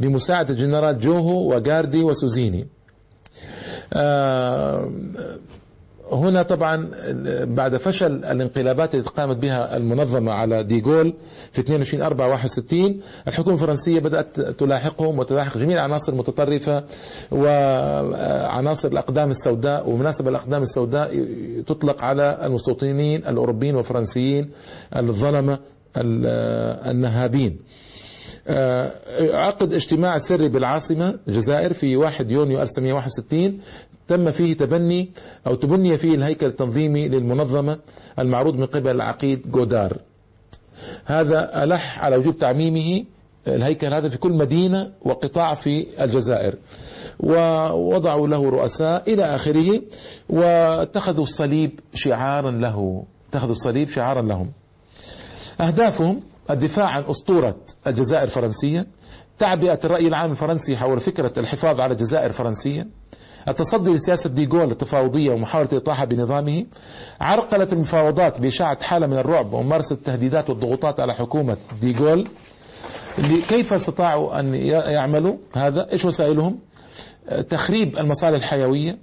بمساعدة 0.00 0.50
الجنرال 0.50 0.98
جوهو 0.98 1.48
وغاردي 1.48 2.02
وسوزيني. 2.02 2.66
آه 3.92 4.92
هنا 6.12 6.42
طبعا 6.42 6.90
بعد 7.44 7.76
فشل 7.76 8.24
الانقلابات 8.24 8.94
التي 8.94 9.10
قامت 9.10 9.36
بها 9.36 9.76
المنظمة 9.76 10.32
على 10.32 10.64
ديغول 10.64 11.14
في 11.52 11.60
22 11.60 12.02
4 12.02 12.28
61 12.28 13.00
الحكومة 13.28 13.54
الفرنسية 13.54 14.00
بدأت 14.00 14.40
تلاحقهم 14.40 15.18
وتلاحق 15.18 15.58
جميع 15.58 15.76
العناصر 15.76 16.12
المتطرفة 16.12 16.84
وعناصر 17.30 18.88
الأقدام 18.88 19.30
السوداء 19.30 19.90
ومناسبة 19.90 20.30
الأقدام 20.30 20.62
السوداء 20.62 21.26
تطلق 21.66 22.04
على 22.04 22.46
المستوطنين 22.46 23.26
الأوروبيين 23.26 23.74
والفرنسيين 23.76 24.50
الظلمة 24.96 25.58
النهابين. 25.96 27.58
عقد 29.32 29.72
اجتماع 29.72 30.18
سري 30.18 30.48
بالعاصمة 30.48 31.18
الجزائر 31.28 31.72
في 31.72 31.96
1 31.96 32.30
يونيو 32.30 32.62
1961 32.62 33.58
تم 34.08 34.30
فيه 34.30 34.54
تبني 34.54 35.10
أو 35.46 35.54
تبني 35.54 35.96
فيه 35.96 36.14
الهيكل 36.14 36.46
التنظيمي 36.46 37.08
للمنظمة 37.08 37.78
المعروض 38.18 38.54
من 38.54 38.66
قبل 38.66 38.90
العقيد 38.90 39.50
جودار. 39.50 39.98
هذا 41.04 41.64
ألح 41.64 42.04
على 42.04 42.16
وجوب 42.16 42.38
تعميمه 42.38 43.04
الهيكل 43.48 43.86
هذا 43.86 44.08
في 44.08 44.18
كل 44.18 44.32
مدينة 44.32 44.92
وقطاع 45.02 45.54
في 45.54 45.86
الجزائر. 46.04 46.54
ووضعوا 47.20 48.28
له 48.28 48.50
رؤساء 48.50 49.14
إلى 49.14 49.24
آخره 49.34 49.82
واتخذوا 50.28 51.24
الصليب 51.24 51.80
شعارا 51.94 52.50
له. 52.50 53.04
اتخذوا 53.30 53.52
الصليب 53.52 53.88
شعارا 53.88 54.22
لهم. 54.22 54.52
أهدافهم 55.60 56.20
الدفاع 56.50 56.86
عن 56.86 57.02
أسطورة 57.02 57.56
الجزائر 57.86 58.22
الفرنسية 58.22 58.86
تعبئة 59.38 59.78
الرأي 59.84 60.08
العام 60.08 60.30
الفرنسي 60.30 60.76
حول 60.76 61.00
فكرة 61.00 61.32
الحفاظ 61.38 61.80
على 61.80 61.92
الجزائر 61.92 62.26
الفرنسية 62.26 62.88
التصدي 63.48 63.90
لسياسة 63.94 64.30
ديغول 64.30 64.70
التفاوضية 64.70 65.30
ومحاولة 65.30 65.68
إطاحة 65.72 66.04
بنظامه 66.04 66.64
عرقلت 67.20 67.72
المفاوضات 67.72 68.40
بإشاعة 68.40 68.82
حالة 68.82 69.06
من 69.06 69.18
الرعب 69.18 69.52
وممارسة 69.52 69.94
التهديدات 69.94 70.50
والضغوطات 70.50 71.00
على 71.00 71.14
حكومة 71.14 71.56
ديغول 71.80 72.28
كيف 73.48 73.72
استطاعوا 73.72 74.40
أن 74.40 74.54
يعملوا 74.54 75.36
هذا؟ 75.56 75.92
إيش 75.92 76.04
وسائلهم؟ 76.04 76.58
تخريب 77.50 77.98
المصالح 77.98 78.36
الحيوية 78.36 78.98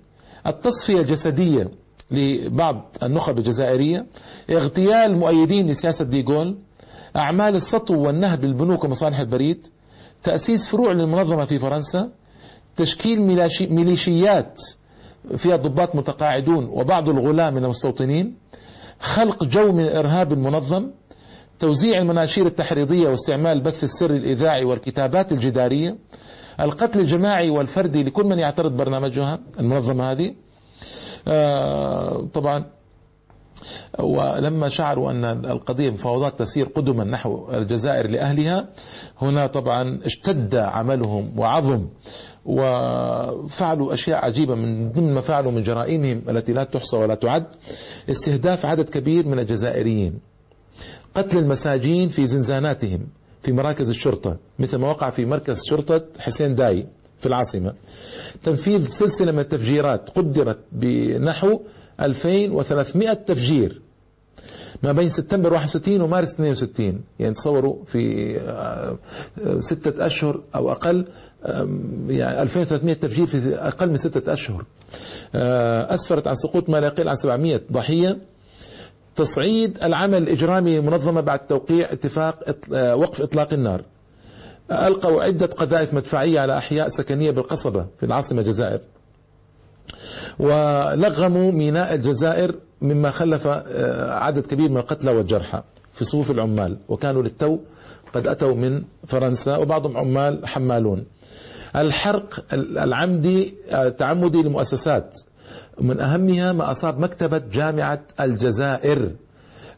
التصفية 0.48 1.00
الجسدية 1.00 1.72
لبعض 2.12 2.96
النخب 3.04 3.38
الجزائرية 3.38 4.06
اغتيال 4.50 5.18
مؤيدين 5.20 5.68
لسياسة 5.68 6.06
ديغول 6.06 6.58
أعمال 7.16 7.56
السطو 7.56 7.96
والنهب 8.00 8.46
للبنوك 8.46 8.84
ومصالح 8.84 9.20
البريد 9.20 9.68
تأسيس 10.24 10.66
فروع 10.70 10.92
للمنظمة 10.92 11.46
في 11.46 11.60
فرنسا 11.60 12.10
تشكيل 12.76 13.22
ميليشيات 13.70 14.62
فيها 15.38 15.56
ضباط 15.56 15.96
متقاعدون 15.96 16.66
وبعض 16.66 17.10
الغلاة 17.10 17.50
من 17.50 17.64
المستوطنين 17.64 18.36
خلق 19.00 19.44
جو 19.44 19.72
من 19.72 19.84
الإرهاب 19.84 20.34
المنظم 20.34 20.92
توزيع 21.60 21.98
المناشير 22.00 22.46
التحريضية 22.46 23.08
واستعمال 23.10 23.52
البث 23.52 23.84
السري 23.84 24.18
الإذاعي 24.18 24.66
والكتابات 24.66 25.32
الجدارية 25.32 25.98
القتل 26.60 27.00
الجماعي 27.00 27.50
والفردي 27.50 28.04
لكل 28.04 28.24
من 28.24 28.40
يعترض 28.40 28.78
برنامجها 28.78 29.40
المنظمة 29.60 30.12
هذه. 30.12 30.36
آه 31.28 32.28
طبعا 32.34 32.66
ولما 34.00 34.70
شعروا 34.70 35.12
أن 35.12 35.26
القضية 35.26 35.90
مفاوضات 35.90 36.40
تسير 36.40 36.66
قدما 36.66 37.04
نحو 37.04 37.52
الجزائر 37.52 38.10
لأهلها 38.10 38.70
هنا 39.22 39.48
طبعا 39.48 40.00
اشتد 40.06 40.56
عملهم 40.56 41.40
وعظم 41.40 41.88
وفعلوا 42.46 43.94
أشياء 43.94 44.26
عجيبة 44.26 44.56
من 44.56 44.92
ضمن 44.92 45.14
ما 45.14 45.22
فعلوا 45.22 45.52
من 45.52 45.64
جرائمهم 45.64 46.22
التي 46.30 46.54
لا 46.54 46.64
تحصى 46.64 46.98
ولا 46.98 47.16
تعد 47.16 47.46
استهداف 48.10 48.66
عدد 48.66 48.90
كبير 48.90 49.28
من 49.28 49.40
الجزائريين 49.40 50.20
قتل 51.16 51.38
المساجين 51.38 52.10
في 52.10 52.28
زنزاناتهم 52.28 53.08
في 53.44 53.52
مراكز 53.52 53.90
الشرطة 53.90 54.38
مثل 54.60 54.78
ما 54.78 54.88
وقع 54.88 55.10
في 55.10 55.26
مركز 55.26 55.62
شرطة 55.70 56.02
حسين 56.20 56.56
داي 56.56 56.88
في 57.20 57.26
العاصمة. 57.26 57.74
تنفيذ 58.44 58.88
سلسلة 58.88 59.32
من 59.32 59.40
التفجيرات 59.40 60.10
قدرت 60.10 60.60
بنحو 60.72 61.60
2300 62.02 63.14
تفجير 63.14 63.82
ما 64.84 64.92
بين 64.92 65.10
سبتمبر 65.10 65.54
61 65.54 66.02
ومارس 66.02 66.34
62 66.34 67.02
يعني 67.20 67.34
تصوروا 67.34 67.76
في 67.86 68.36
آه، 68.40 68.98
ستة 69.60 70.06
أشهر 70.06 70.42
أو 70.56 70.72
أقل 70.72 71.06
يعني 72.08 72.42
2300 72.42 72.94
تفجير 72.94 73.28
في 73.28 73.56
أقل 73.56 73.90
من 73.90 73.98
ستة 73.98 74.34
أشهر. 74.34 74.66
آه، 75.36 75.94
أسفرت 75.94 76.28
عن 76.28 76.36
سقوط 76.36 76.70
ما 76.70 76.78
لا 76.78 76.88
يقل 76.88 77.08
عن 77.08 77.16
700 77.16 77.62
ضحية. 77.72 78.18
تصعيد 79.16 79.84
العمل 79.84 80.24
الإجرامي 80.24 80.78
المنظمة 80.78 81.22
بعد 81.22 81.48
توقيع 81.48 81.92
اتفاق 81.92 82.56
آه، 82.74 82.96
وقف 82.96 83.22
إطلاق 83.22 83.54
النار. 83.54 83.82
ألقوا 84.72 85.24
عدة 85.24 85.46
قذائف 85.46 85.94
مدفعية 85.94 86.40
على 86.40 86.58
أحياء 86.58 86.88
سكنية 86.88 87.32
بالقصبة 87.32 87.86
في 88.00 88.06
العاصمة 88.06 88.42
الجزائر. 88.42 88.80
ولغموا 90.40 91.52
ميناء 91.52 91.94
الجزائر 91.94 92.56
مما 92.86 93.12
خلف 93.12 93.48
آه، 93.48 94.14
عدد 94.14 94.46
كبير 94.46 94.70
من 94.70 94.78
القتلى 94.78 95.12
والجرحى 95.12 95.64
في 95.94 96.06
صفوف 96.06 96.32
العمال 96.32 96.78
وكانوا 96.88 97.24
للتو 97.24 97.60
قد 98.14 98.28
أتوا 98.28 98.56
من 98.56 98.84
فرنسا 99.08 99.58
وبعضهم 99.58 99.98
عمال 99.98 100.48
حمالون. 100.48 101.06
الحرق 101.76 102.46
العمدي 102.54 103.54
التعمدي 103.72 104.44
لمؤسسات 104.44 105.20
من 105.82 106.00
أهمها 106.00 106.54
ما 106.54 106.72
أصاب 106.72 107.00
مكتبة 107.00 107.38
جامعة 107.38 108.02
الجزائر. 108.20 109.12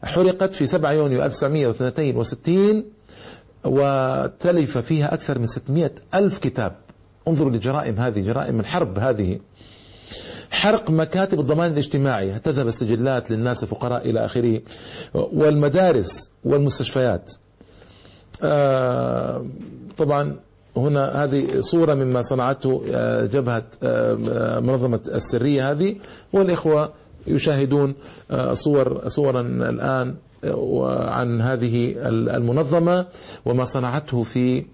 حرقت 0.04 0.54
في 0.54 0.66
7 0.66 0.92
يونيو 0.92 1.24
1962 1.24 2.84
وتلف 3.64 4.78
فيها 4.78 5.14
أكثر 5.14 5.38
من 5.38 5.46
600 5.46 5.90
ألف 6.14 6.38
كتاب. 6.38 6.76
انظروا 7.28 7.50
لجرائم 7.50 7.98
هذه 7.98 8.20
جرائم 8.20 8.60
الحرب 8.60 8.98
هذه. 8.98 9.40
حرق 10.50 10.90
مكاتب 10.90 11.40
الضمان 11.40 11.72
الاجتماعي. 11.72 12.38
تذهب 12.38 12.66
السجلات 12.66 13.30
للناس 13.30 13.62
الفقراء 13.62 14.10
إلى 14.10 14.24
آخره. 14.24 14.60
والمدارس 15.14 16.30
والمستشفيات. 16.44 17.32
آه، 18.42 19.46
طبعا 19.96 20.36
هنا 20.76 21.24
هذه 21.24 21.60
صورة 21.60 21.94
مما 21.94 22.22
صنعته 22.22 22.82
آه، 22.94 23.24
جبهة 23.24 23.64
آه، 23.82 24.60
منظمة 24.60 25.00
السرية 25.14 25.70
هذه. 25.70 25.96
والإخوة 26.32 26.92
يشاهدون 27.26 27.94
صور 28.52 29.08
صورا 29.08 29.40
الآن 29.40 30.14
عن 31.08 31.40
هذه 31.40 31.94
المنظمة 32.36 33.06
وما 33.44 33.64
صنعته 33.64 34.22
في 34.22 34.64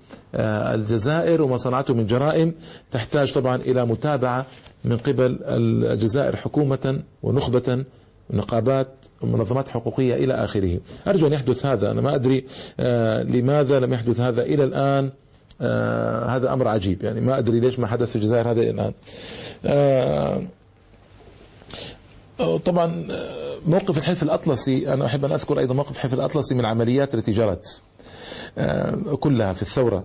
الجزائر 0.75 1.42
وما 1.42 1.56
صنعته 1.56 1.94
من 1.94 2.06
جرائم 2.06 2.54
تحتاج 2.90 3.33
طبعا 3.33 3.56
إلى 3.56 3.87
متابعة 3.87 4.47
من 4.85 4.97
قبل 4.97 5.38
الجزائر 5.42 6.37
حكومة 6.37 7.02
ونخبة 7.23 7.85
نقابات 8.30 8.88
ومنظمات 9.21 9.68
حقوقية 9.68 10.14
إلى 10.14 10.35
آخره. 10.35 10.80
أرجو 11.09 11.26
أن 11.26 11.33
يحدث 11.33 11.66
هذا. 11.66 11.90
أنا 11.90 12.00
ما 12.00 12.14
أدري 12.14 12.44
آه 12.80 13.23
لماذا 13.23 13.80
لم 13.80 13.92
يحدث 13.92 14.21
هذا 14.21 14.42
إلى 14.42 14.64
الآن. 14.64 15.11
آه 15.61 16.26
هذا 16.26 16.52
أمر 16.52 16.68
عجيب. 16.68 17.04
يعني 17.04 17.21
ما 17.21 17.38
أدري 17.38 17.61
ليش 17.61 17.78
ما 17.78 17.87
حدث 17.87 18.11
في 18.11 18.16
الجزائر 18.16 18.50
هذا 18.50 18.61
إلى 18.61 18.71
الآن. 18.71 18.92
آه 19.66 20.42
طبعا 22.64 23.06
موقف 23.66 23.98
الحلف 23.98 24.22
الأطلسي 24.22 24.94
أنا 24.94 25.06
أحب 25.06 25.24
أن 25.24 25.32
أذكر 25.32 25.58
أيضا 25.58 25.74
موقف 25.74 25.90
الحلف 25.90 26.14
الأطلسي 26.14 26.54
من 26.54 26.60
العمليات 26.60 27.14
التي 27.14 27.32
جرت 27.32 27.82
آه، 28.58 29.14
كلها 29.20 29.52
في 29.52 29.62
الثورة. 29.62 30.04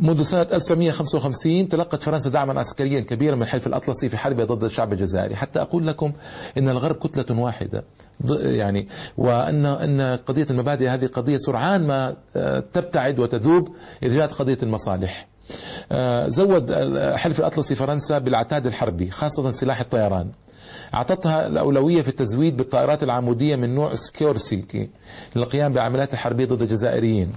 منذ 0.00 0.22
سنة 0.22 0.42
1955 0.42 1.68
تلقت 1.68 2.02
فرنسا 2.02 2.30
دعما 2.30 2.60
عسكريا 2.60 3.00
كبيرا 3.00 3.36
من 3.36 3.42
الحلف 3.42 3.66
الأطلسي 3.66 4.08
في 4.08 4.16
حربها 4.16 4.44
ضد 4.44 4.64
الشعب 4.64 4.92
الجزائري. 4.92 5.36
حتى 5.36 5.60
أقول 5.60 5.86
لكم 5.86 6.12
أن 6.58 6.68
الغرب 6.68 6.96
كتلة 6.96 7.40
واحدة 7.40 7.84
يعني 8.30 8.88
وأن 9.18 9.66
أن 9.66 10.00
قضية 10.16 10.46
المبادئ 10.50 10.88
هذه 10.88 11.06
قضية 11.06 11.36
سرعان 11.36 11.86
ما 11.86 12.16
آه، 12.36 12.60
تبتعد 12.72 13.18
وتذوب 13.18 13.68
إذا 14.02 14.14
جاءت 14.14 14.32
قضية 14.32 14.58
المصالح. 14.62 15.28
آه، 15.92 16.28
زود 16.28 16.70
الحلف 16.70 17.38
الأطلسي 17.40 17.74
فرنسا 17.74 18.18
بالعتاد 18.18 18.66
الحربي 18.66 19.10
خاصة 19.10 19.50
سلاح 19.50 19.80
الطيران. 19.80 20.30
أعطتها 20.94 21.46
الأولوية 21.46 22.02
في 22.02 22.08
التزويد 22.08 22.56
بالطائرات 22.56 23.02
العمودية 23.02 23.56
من 23.56 23.74
نوع 23.74 23.94
سكيورسي 23.94 24.88
للقيام 25.36 25.72
بالعمليات 25.72 26.12
الحربية 26.12 26.44
ضد 26.44 26.62
الجزائريين. 26.62 27.32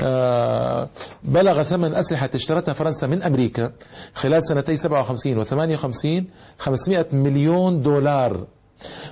آه، 0.00 0.88
بلغ 1.24 1.62
ثمن 1.62 1.94
أسلحة 1.94 2.30
اشترتها 2.34 2.74
فرنسا 2.74 3.06
من 3.06 3.22
أمريكا 3.22 3.72
خلال 4.14 4.44
سنتي 4.44 4.76
57 4.76 5.38
و 5.38 5.44
58 5.44 6.26
500 6.58 7.06
مليون 7.12 7.82
دولار. 7.82 8.46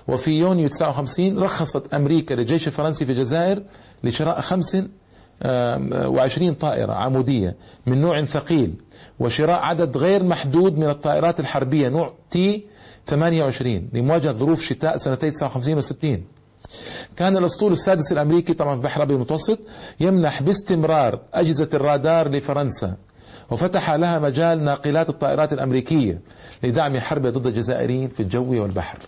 وفي 0.09 0.31
يونيو 0.31 0.69
59 0.69 1.39
رخصت 1.39 1.95
أمريكا 1.95 2.35
للجيش 2.35 2.67
الفرنسي 2.67 3.07
في 3.07 3.13
الجزائر 3.13 3.63
لشراء 4.05 4.41
خمس 4.41 4.77
وعشرين 6.07 6.55
طائرة 6.55 6.93
عمودية 6.93 7.57
من 7.87 8.01
نوع 8.01 8.25
ثقيل 8.25 8.75
وشراء 9.21 9.61
عدد 9.61 9.97
غير 9.97 10.25
محدود 10.25 10.79
من 10.79 10.89
الطائرات 10.91 11.41
الحربية 11.41 11.89
نوع 11.89 12.15
تي 12.31 12.65
28 13.07 13.89
لمواجهة 13.93 14.33
ظروف 14.33 14.63
شتاء 14.65 14.97
سنتي 14.97 15.31
59 15.31 15.79
و 15.79 15.81
60 15.81 16.25
كان 17.17 17.37
الأسطول 17.37 17.73
السادس 17.73 18.13
الأمريكي 18.13 18.55
طبعا 18.55 18.71
في 18.71 18.77
البحر 18.77 18.97
الأبيض 18.97 19.17
المتوسط 19.17 19.59
يمنح 20.01 20.43
باستمرار 20.43 21.21
أجهزة 21.35 21.69
الرادار 21.75 22.29
لفرنسا 22.31 22.97
وفتح 23.51 23.91
لها 23.91 24.19
مجال 24.19 24.65
ناقلات 24.65 25.09
الطائرات 25.09 25.53
الأمريكية 25.53 26.21
لدعم 26.63 26.99
حرب 26.99 27.27
ضد 27.27 27.47
الجزائريين 27.47 28.09
في 28.09 28.21
الجو 28.21 28.63
والبحر. 28.63 28.99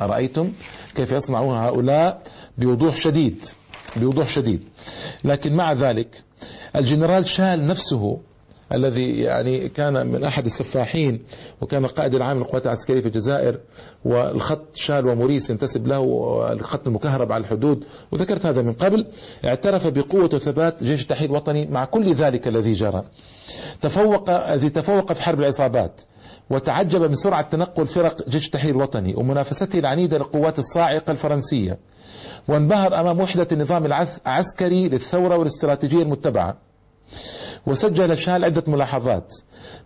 أرأيتم 0.00 0.52
كيف 0.94 1.12
يصنعون 1.12 1.56
هؤلاء 1.56 2.22
بوضوح 2.58 2.96
شديد 2.96 3.44
بوضوح 3.96 4.28
شديد. 4.28 4.62
لكن 5.24 5.56
مع 5.56 5.72
ذلك 5.72 6.22
الجنرال 6.76 7.26
شال 7.28 7.66
نفسه 7.66 8.18
الذي 8.74 9.20
يعني 9.20 9.68
كان 9.68 10.06
من 10.06 10.24
أحد 10.24 10.46
السفاحين 10.46 11.22
وكان 11.60 11.84
القائد 11.84 12.14
العام 12.14 12.38
للقوات 12.38 12.66
العسكرية 12.66 13.00
في 13.00 13.06
الجزائر 13.06 13.58
والخط 14.04 14.76
شال 14.76 15.08
وموريس 15.08 15.50
ينتسب 15.50 15.86
له 15.86 16.02
الخط 16.52 16.88
المكهرب 16.88 17.32
على 17.32 17.40
الحدود 17.40 17.84
وذكرت 18.12 18.46
هذا 18.46 18.62
من 18.62 18.72
قبل 18.72 19.06
اعترف 19.44 19.86
بقوة 19.86 20.30
وثبات 20.34 20.84
جيش 20.84 21.02
التحرير 21.02 21.30
الوطني 21.30 21.66
مع 21.66 21.84
كل 21.84 22.12
ذلك 22.12 22.48
الذي 22.48 22.72
جرى. 22.72 23.02
تفوق 23.80 24.30
الذي 24.30 24.68
تفوق 24.68 25.12
في 25.12 25.22
حرب 25.22 25.40
العصابات 25.40 26.00
وتعجب 26.50 27.02
من 27.02 27.14
سرعة 27.14 27.42
تنقل 27.42 27.86
فرق 27.86 28.28
جيش 28.28 28.46
التحرير 28.46 28.74
الوطني 28.74 29.14
ومنافسته 29.14 29.78
العنيدة 29.78 30.18
للقوات 30.18 30.58
الصاعقة 30.58 31.10
الفرنسية 31.10 31.78
وانبهر 32.48 33.00
أمام 33.00 33.20
وحدة 33.20 33.48
النظام 33.52 33.86
العسكري 33.86 34.88
للثورة 34.88 35.36
والاستراتيجية 35.36 36.02
المتبعة. 36.02 36.71
وسجل 37.66 38.18
شال 38.18 38.44
عدة 38.44 38.64
ملاحظات. 38.66 39.34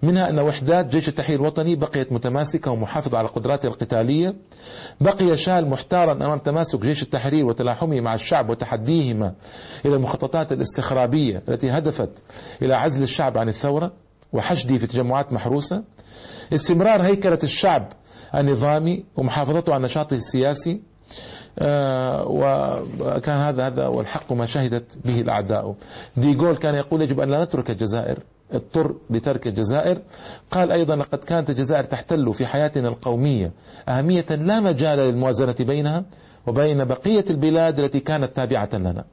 منها 0.03 0.31
أن 0.31 0.39
وحدات 0.39 0.87
جيش 0.87 1.09
التحرير 1.09 1.41
الوطني 1.41 1.77
بقيت 1.77 2.13
متماسكة 2.13 2.71
ومحافظة 2.71 3.19
على 3.19 3.29
قدراتها 3.29 3.69
القتالية. 3.69 4.37
بقي 5.01 5.37
شال 5.37 5.69
محتارا 5.69 6.13
أمام 6.13 6.39
تماسك 6.39 6.81
جيش 6.81 7.03
التحرير 7.03 7.47
وتلاحمه 7.47 8.01
مع 8.01 8.15
الشعب 8.15 8.51
وتحديهما 8.51 9.35
إلى 9.87 9.97
المخططات 9.97 10.53
الاستخرابية 10.53 11.43
التي 11.49 11.71
هدفت 11.71 12.11
إلى 12.63 12.75
عزل 12.75 13.03
الشعب 13.03 13.39
عن 13.39 13.49
الثورة 13.49 13.93
وحشده 14.33 14.79
في 14.79 14.87
تجمعات 14.87 15.33
محروسة. 15.33 15.85
استمرار 16.53 17.03
هيكلة 17.03 17.39
الشعب 17.45 17.93
النظامي 18.35 19.05
ومحافظته 19.17 19.75
على 19.75 19.85
نشاطه 19.85 20.15
السياسي. 20.15 20.81
وكان 21.61 23.41
هذا 23.41 23.67
هذا 23.67 23.87
والحق 23.87 24.33
ما 24.33 24.47
شهدت 24.47 24.99
به 25.05 25.21
الأعداء. 25.21 25.75
ديغول 26.17 26.57
كان 26.57 26.75
يقول 26.75 27.03
يجب 27.03 27.21
أن 27.21 27.31
لا 27.31 27.45
نترك 27.45 27.71
الجزائر 27.71 28.19
اضطر 28.53 28.95
لترك 29.11 29.47
الجزائر. 29.47 29.99
قال 30.51 30.73
أيضا 30.73 30.97
لقد 30.97 31.19
كانت 31.19 31.51
الجزائر 31.51 31.85
تحتل 31.85 32.35
في 32.35 32.47
حياتنا 32.47 32.89
القومية 32.89 33.53
أهمية 33.89 34.27
لا 34.31 34.61
مجال 34.61 34.99
للموازنة 34.99 35.57
بينها 35.61 36.05
وبين 36.47 36.85
بقية 36.85 37.25
البلاد 37.31 37.81
التي 37.81 38.01
كانت 38.01 38.37
تابعة 38.37 38.69
لنا. 38.75 39.05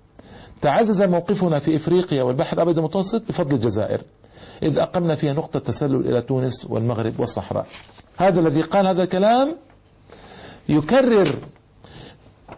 تعزز 0.62 1.04
موقفنا 1.04 1.60
في 1.60 1.76
إفريقيا 1.76 2.24
والبحر 2.24 2.58
الأبيض 2.58 2.78
المتوسط 2.78 3.24
بفضل 3.30 3.56
الجزائر. 3.56 4.02
إذ 4.64 4.80
أقمنا 4.80 5.16
فيها 5.16 5.34
نقطة 5.34 5.60
تسلل 5.60 6.10
إلى 6.10 6.22
تونس 6.22 6.66
والمغرب 6.70 7.20
والصحراء. 7.20 7.66
هذا 8.18 8.40
الذي 8.40 8.62
قال 8.62 8.88
هذا 8.88 9.04
الكلام 9.04 9.56
يكرر 10.70 11.36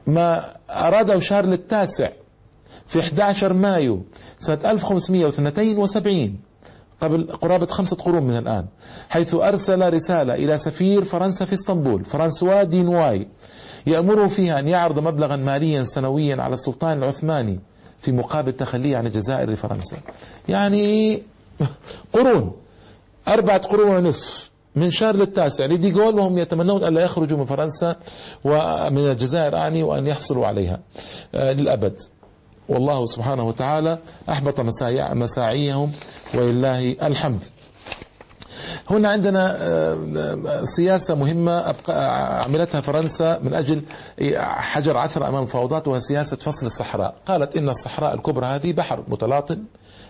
ما 0.07 0.53
أراده 0.69 1.19
شارل 1.19 1.53
التاسع 1.53 2.09
في 2.87 2.99
11 2.99 3.53
مايو 3.53 4.03
سنة 4.39 4.59
1572 4.65 6.39
قبل 7.01 7.27
قرابة 7.27 7.65
خمسة 7.65 7.95
قرون 7.95 8.23
من 8.23 8.37
الآن 8.37 8.65
حيث 9.09 9.35
أرسل 9.35 9.93
رسالة 9.93 10.33
إلى 10.33 10.57
سفير 10.57 11.03
فرنسا 11.03 11.45
في 11.45 11.53
إسطنبول 11.53 12.05
فرانسوا 12.05 12.63
دينواي 12.63 13.27
يأمره 13.87 14.27
فيها 14.27 14.59
أن 14.59 14.67
يعرض 14.67 14.99
مبلغا 14.99 15.35
ماليا 15.35 15.83
سنويا 15.83 16.41
على 16.41 16.53
السلطان 16.53 16.97
العثماني 16.97 17.59
في 17.99 18.11
مقابل 18.11 18.51
تخليه 18.51 18.97
عن 18.97 19.05
الجزائر 19.07 19.49
لفرنسا. 19.49 19.97
يعني 20.49 21.23
قرون 22.13 22.51
أربعة 23.27 23.57
قرون 23.57 23.95
ونصف. 23.95 24.51
من 24.75 24.89
شارل 24.89 25.21
التاسع 25.21 25.65
لديغول 25.65 26.15
وهم 26.15 26.37
يتمنون 26.37 26.83
ألا 26.83 27.01
يخرجوا 27.01 27.37
من 27.37 27.45
فرنسا 27.45 27.95
ومن 28.43 28.97
الجزائر 29.11 29.55
أعني 29.55 29.83
وأن 29.83 30.07
يحصلوا 30.07 30.47
عليها 30.47 30.79
آه، 31.35 31.53
للأبد. 31.53 32.01
والله 32.69 33.05
سبحانه 33.05 33.43
وتعالى 33.43 33.97
أحبط 34.29 34.61
مساعيهم 35.13 35.91
ولله 36.33 36.91
الحمد. 36.91 37.43
هنا 38.89 39.09
عندنا 39.09 39.57
آه، 39.59 40.61
سياسة 40.63 41.15
مهمة 41.15 41.75
عملتها 42.45 42.81
فرنسا 42.81 43.39
من 43.43 43.53
أجل 43.53 43.81
حجر 44.39 44.97
عثرة 44.97 45.27
أمام 45.29 45.43
الفوضات 45.43 45.87
وهي 45.87 45.99
سياسة 45.99 46.37
فصل 46.37 46.65
الصحراء. 46.65 47.15
قالت 47.27 47.57
إن 47.57 47.69
الصحراء 47.69 48.13
الكبرى 48.15 48.45
هذه 48.45 48.73
بحر 48.73 49.03
متلاطم 49.07 49.63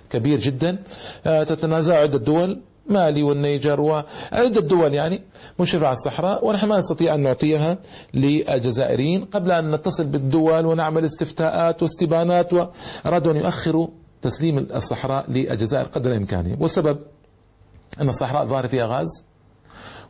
كبير 0.10 0.40
جدا 0.40 0.78
آه، 1.26 1.44
تتنازع 1.44 1.96
عدة 1.96 2.18
دول 2.20 2.62
مالي 2.90 3.24
والنيجر 3.24 3.82
وعدة 3.82 4.62
دول 4.62 4.94
يعني 4.94 5.22
مشرفة 5.60 5.86
على 5.88 5.94
الصحراء 5.94 6.48
ونحن 6.48 6.68
ما 6.68 6.78
نستطيع 6.78 7.16
أن 7.16 7.24
نعطيها 7.24 7.78
للجزائريين. 8.14 9.26
قبل 9.26 9.52
أن 9.52 9.72
نتصل 9.72 10.04
بالدول 10.04 10.66
ونعمل 10.66 11.06
استفتاءات 11.06 11.82
واستبانات 11.82 12.54
وأرادوا 12.54 13.32
أن 13.32 13.38
يؤخروا 13.38 13.88
تسليم 14.22 14.58
الصحراء 14.58 15.32
للجزائر 15.32 15.86
قدر 15.86 16.12
الإمكان. 16.12 16.58
والسبب؟ 16.60 16.98
أن 18.02 18.10
الصحراء 18.10 18.46
ظاهر 18.46 18.68
فيها 18.68 18.86
غاز 18.86 19.26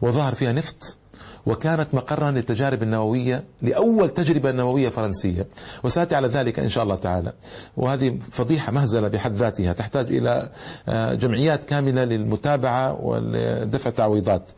وظهر 0.02 0.36
فيها 0.36 0.52
نفط. 0.52 0.98
وكانت 1.46 1.88
مقرا 1.94 2.32
للتجارب 2.32 2.84
النووية 2.84 3.44
لأول 3.62 4.10
تجربة 4.10 4.52
نووية 4.52 4.90
فرنسية. 4.90 5.48
وسأتي 5.84 6.16
على 6.16 6.28
ذلك 6.28 6.60
إن 6.60 6.70
شاء 6.70 6.84
الله 6.84 6.96
تعالى. 6.96 7.34
وهذه 7.78 8.20
فضيحة 8.32 8.72
مهزلة 8.72 9.08
بحد 9.08 9.34
ذاتها. 9.34 9.74
تحتاج 9.74 10.06
إلى 10.12 10.50
آه، 10.90 11.14
جمعيات 11.14 11.64
كاملة 11.64 12.04
للمتابعة 12.04 12.98
ودفع 13.02 13.92
تعويضات. 13.92 14.52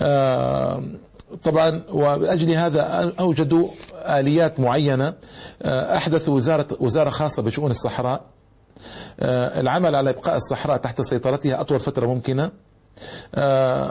آه، 0.00 0.82
طبعا 1.44 1.82
ولاجل 1.92 2.50
هذا 2.50 3.12
اوجدوا 3.20 3.68
آليات 3.94 4.60
معينة. 4.60 5.14
آه، 5.62 5.96
احدثوا 5.96 6.34
وزارة 6.34 6.66
وزارة 6.80 7.10
خاصة 7.10 7.42
بشؤون 7.42 7.70
الصحراء. 7.70 8.24
العمل 9.20 9.94
على 9.94 10.10
إبقاء 10.10 10.36
الصحراء 10.36 10.76
تحت 10.76 11.02
سيطرتها 11.02 11.60
أطول 11.60 11.80
فترة 11.80 12.06
ممكنة. 12.06 12.50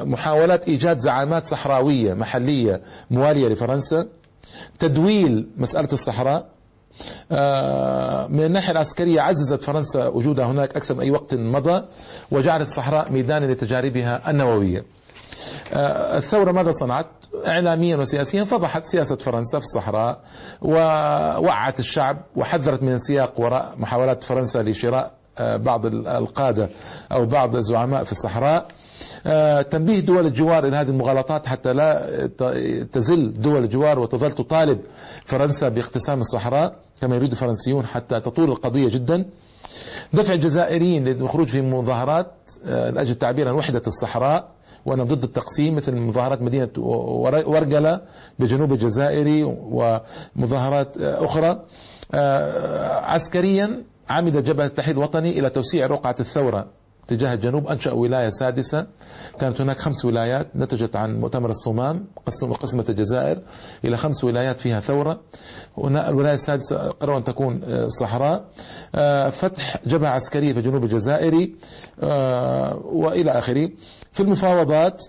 محاولات 0.03 0.67
إيجاد 0.67 0.99
زعامات 0.99 1.47
صحراوية 1.47 2.13
محلية 2.13 2.81
موالية 3.11 3.47
لفرنسا 3.47 4.07
تدويل 4.79 5.49
مسألة 5.57 5.89
الصحراء. 5.93 6.47
آه، 7.31 8.27
من 8.27 8.45
الناحية 8.45 8.71
العسكرية 8.71 9.21
عززت 9.21 9.63
فرنسا 9.63 10.07
وجودها 10.07 10.45
هناك 10.45 10.75
أكثر 10.75 10.95
من 10.95 11.01
أي 11.01 11.11
وقت 11.11 11.35
مضى 11.35 11.83
وجعلت 12.31 12.67
الصحراء 12.67 13.11
ميدانا 13.11 13.45
لتجاربها 13.45 14.29
النووية. 14.31 14.85
آه، 15.73 16.17
الثورة 16.17 16.51
ماذا 16.51 16.71
صنعت؟ 16.71 17.07
إعلاميا 17.47 17.97
وسياسيا 17.97 18.43
فضحت 18.43 18.85
سياسة 18.85 19.15
فرنسا 19.15 19.59
في 19.59 19.65
الصحراء 19.65 20.19
ووعت 20.61 21.79
الشعب 21.79 22.17
وحذرت 22.35 22.83
من 22.83 22.93
السياق 22.93 23.39
وراء 23.39 23.73
محاولات 23.77 24.23
فرنسا 24.23 24.59
لشراء 24.59 25.13
بعض 25.39 25.85
القادة 25.85 26.69
أو 27.11 27.25
بعض 27.25 27.55
الزعماء 27.55 28.03
في 28.03 28.11
الصحراء. 28.11 28.57
آه، 28.61 28.84
تنبيه 29.71 29.99
دول 29.99 30.25
الجوار 30.25 30.65
إلى 30.67 30.77
هذه 30.77 30.89
المغالطات 30.89 31.45
حتى 31.47 31.73
لا 31.73 32.27
تزل 32.91 33.33
دول 33.33 33.63
الجوار 33.63 33.99
وتظل 33.99 34.31
تطالب 34.31 34.79
فرنسا 35.25 35.69
باقتسام 35.69 36.19
الصحراء 36.19 36.75
كما 37.01 37.15
يريد 37.15 37.31
الفرنسيون 37.31 37.85
حتى 37.85 38.19
تطول 38.19 38.51
القضية 38.51 38.89
جدا. 38.89 39.25
دفع 40.13 40.33
الجزائريين 40.33 41.07
للخروج 41.07 41.47
في 41.47 41.61
مظاهرات 41.61 42.31
آه، 42.65 42.89
لأجل 42.89 43.11
التعبير 43.11 43.49
عن 43.49 43.55
وحدة 43.55 43.81
الصحراء 43.87 44.47
وأنا 44.85 45.03
ضد 45.03 45.23
التقسيم 45.23 45.75
مثل 45.75 45.95
مظاهرات 45.95 46.41
مدينة 46.41 46.69
ورقلة 46.77 48.01
بجنوب 48.39 48.73
الجزائر 48.73 49.45
ومظاهرات 50.35 50.97
آه، 50.97 51.25
أخرى. 51.25 51.59
عسكريا 53.03 53.83
عمد 54.09 54.43
جبهة 54.43 54.65
التحرير 54.65 54.97
الوطني 54.97 55.39
إلى 55.39 55.49
توسيع 55.49 55.87
رقعة 55.87 56.15
الثورة. 56.19 56.67
اتجاه 57.05 57.33
الجنوب 57.33 57.67
أنشأ 57.67 57.91
ولاية 57.91 58.29
سادسة. 58.29 58.87
كانت 59.39 59.61
هناك 59.61 59.77
خمس 59.77 60.05
ولايات 60.05 60.47
نتجت 60.55 60.95
عن 60.95 61.19
مؤتمر 61.19 61.49
الصومام 61.49 62.05
قسم 62.25 62.53
قسمة 62.53 62.85
الجزائر 62.89 63.41
إلى 63.85 63.97
خمس 63.97 64.23
ولايات 64.23 64.59
فيها 64.59 64.79
ثورة. 64.79 65.19
الولاية 65.77 66.33
السادسة 66.33 66.89
قرروا 66.89 67.17
أن 67.17 67.23
تكون 67.23 67.61
آه، 67.63 67.87
صحراء. 67.87 68.45
آه، 68.95 69.29
فتح 69.29 69.77
جبهة 69.85 70.09
عسكرية 70.09 70.53
في 70.53 70.61
جنوب 70.61 70.83
الجزائر 70.83 71.49
آه، 72.03 72.75
وإلى 72.85 73.31
آخره. 73.31 73.69
في 74.11 74.19
المفاوضات 74.23 75.03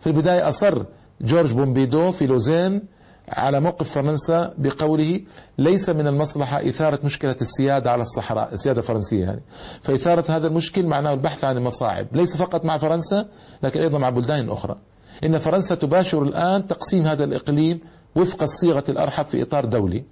في 0.00 0.06
البداية 0.06 0.48
أصر 0.48 0.84
جورج 1.20 1.52
بومبيدو 1.52 2.10
في 2.10 2.26
لوزين 2.26 2.82
على 3.28 3.60
موقف 3.60 3.90
فرنسا 3.90 4.54
بقوله 4.58 5.20
ليس 5.58 5.90
من 5.90 6.06
المصلحة 6.06 6.68
إثارة 6.68 7.00
مشكلة 7.04 7.36
السيادة 7.40 7.90
على 7.90 8.02
الصحراء 8.02 8.52
السيادة 8.52 8.80
الفرنسية 8.80 9.24
يعني. 9.24 9.42
فإثارة 9.82 10.24
هذا 10.28 10.46
المشكل 10.46 10.86
معناه 10.86 11.12
البحث 11.12 11.44
عن 11.44 11.56
المصاعب. 11.56 12.06
ليس 12.12 12.36
فقط 12.36 12.64
مع 12.64 12.78
فرنسا 12.78 13.28
لكن 13.62 13.80
أيضا 13.80 13.98
مع 13.98 14.10
بلدان 14.10 14.50
أخرى. 14.50 14.76
إن 15.24 15.38
فرنسا 15.38 15.74
تباشر 15.74 16.22
الآن 16.22 16.66
تقسيم 16.66 17.06
هذا 17.06 17.24
الإقليم 17.24 17.80
وفق 18.16 18.42
الصيغة 18.42 18.84
الأرحب 18.88 19.24
في 19.26 19.42
إطار 19.42 19.64
دولي. 19.64 20.04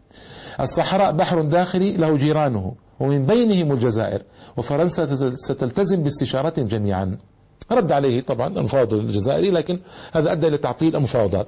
الصحراء 0.60 1.12
بحر 1.12 1.42
داخلي 1.42 1.96
له 1.96 2.16
جيرانه 2.16 2.74
ومن 3.00 3.26
بينهم 3.26 3.72
الجزائر. 3.72 4.22
وفرنسا 4.56 5.04
ستلتزم 5.34 6.02
باستشارات 6.02 6.60
جميعا. 6.60 7.18
رد 7.74 7.92
عليه 7.92 8.20
طبعا 8.20 8.46
المفاوض 8.48 8.94
الجزائري 8.94 9.50
لكن 9.50 9.78
هذا 10.12 10.32
أدى 10.32 10.48
إلى 10.48 10.56
تعطيل 10.58 10.96
المفاوضات 10.96 11.46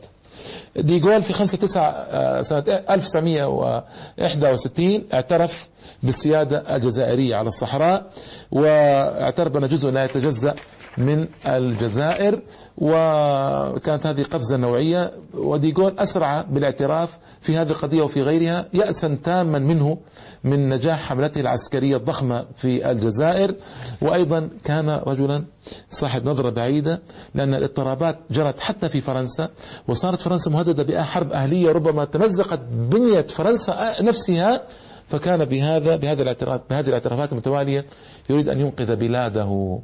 ديغول 0.77 1.23
في 1.23 1.33
5 1.33 1.59
9 1.59 2.43
سنة 2.43 2.65
1961 2.91 5.05
اعترف 5.15 5.69
بالسيادة 6.03 6.77
الجزائرية 6.77 7.37
على 7.37 7.49
الصحراء 7.49 8.07
واعترف 8.53 9.53
بأن 9.53 9.69
جزء 9.69 9.91
لا 9.91 10.05
يتجزأ 10.05 10.55
من 10.99 11.27
الجزائر 11.47 12.41
وكانت 12.79 14.07
هذه 14.07 14.23
قفزة 14.23 14.57
نوعية 14.57 15.13
وديغول 15.35 15.95
أسرع 15.99 16.43
بالاعتراف 16.43 17.19
في 17.41 17.57
هذه 17.57 17.71
القضية 17.71 18.03
وفي 18.03 18.23
غيرها 18.23 18.69
يأسا 18.73 19.19
تاما 19.25 19.59
منه 19.59 19.99
من 20.45 20.69
نجاح 20.69 21.03
حملته 21.03 21.41
العسكرية 21.41 21.97
الضخمة 21.97 22.45
في 22.57 22.91
الجزائر. 22.91 23.55
وأيضا 24.03 24.49
كان 24.65 24.91
رجلا 24.91 25.45
صاحب 25.91 26.25
نظرة 26.25 26.51
بعيدة 26.51 27.03
لأن 27.35 27.55
الاضطرابات 27.55 28.19
جرت 28.31 28.61
حتى 28.61 28.89
في 28.89 29.01
فرنسا 29.01 29.49
وصارت 29.89 30.21
فرنسا 30.21 30.51
مهددة 30.51 30.83
بحرب 30.83 31.33
أهلية 31.33 31.73
ربما 31.73 32.05
تمزقت 32.05 32.61
بنية 32.71 33.21
فرنسا 33.23 34.03
نفسها 34.03 34.63
فكان 35.09 35.45
بهذا 35.45 35.97
بهذا 35.97 36.23
الاعتراف 36.23 36.61
بهذه 36.71 36.89
الاعترافات 36.89 37.33
المتوالية 37.33 37.85
يريد 38.31 38.49
أن 38.49 38.61
ينقذ 38.61 38.97
بلاده 38.97 39.79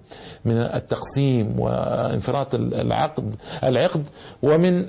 من 0.45 0.53
التقسيم 0.57 1.61
وانفراط 1.61 2.55
العقد 2.55 3.35
العقد 3.65 4.05
ومن 4.43 4.87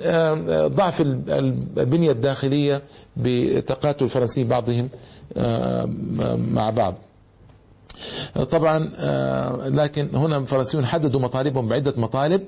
ضعف 0.74 1.00
البنية 1.00 2.10
الداخلية 2.10 2.82
بتقاتل 3.16 4.04
الفرنسيين 4.04 4.48
بعضهم 4.48 4.88
مع 6.52 6.70
بعض. 6.70 6.94
طبعا 8.50 8.78
لكن 9.68 10.16
هنا 10.16 10.36
الفرنسيون 10.36 10.86
حددوا 10.86 11.20
مطالبهم 11.20 11.68
بعدة 11.68 11.94
مطالب 11.96 12.40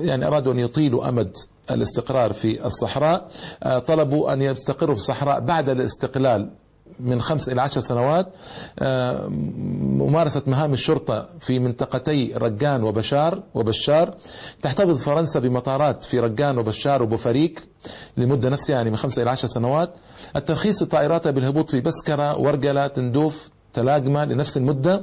يعني 0.00 0.26
أرادوا 0.26 0.52
أن 0.52 0.58
يطيلوا 0.58 1.08
أمد 1.08 1.32
الاستقرار 1.70 2.32
في 2.32 2.66
الصحراء 2.66 3.28
آه، 3.62 3.78
طلبوا 3.78 4.32
أن 4.32 4.42
يستقروا 4.42 4.94
في 4.94 5.00
الصحراء 5.00 5.40
بعد 5.40 5.68
الاستقلال 5.68 6.50
من 7.00 7.20
خمس 7.20 7.48
إلى 7.48 7.62
عشر 7.62 7.80
سنوات 7.80 8.26
ممارسة 9.98 10.42
مهام 10.46 10.72
الشرطة 10.72 11.28
في 11.40 11.58
منطقتي 11.58 12.32
رجان 12.36 12.82
وبشار 12.82 13.42
وبشار. 13.54 14.10
تحتفظ 14.62 15.02
فرنسا 15.02 15.40
بمطارات 15.40 16.04
في 16.04 16.20
رجان 16.20 16.58
وبشار 16.58 17.02
وبوفريك 17.02 17.68
لمدة 18.16 18.48
نفسها 18.48 18.76
يعني 18.76 18.90
من 18.90 18.96
خمسة 18.96 19.22
إلى 19.22 19.30
عشر 19.30 19.48
سنوات. 19.48 19.94
الترخيص 20.36 20.82
الطائرات 20.82 21.28
بالهبوط 21.28 21.70
في 21.70 21.80
بسكرة 21.80 22.38
ورقلة 22.38 22.86
تندوف 22.86 23.50
تلاقمة 23.76 24.24
لنفس 24.24 24.56
المدة. 24.56 25.02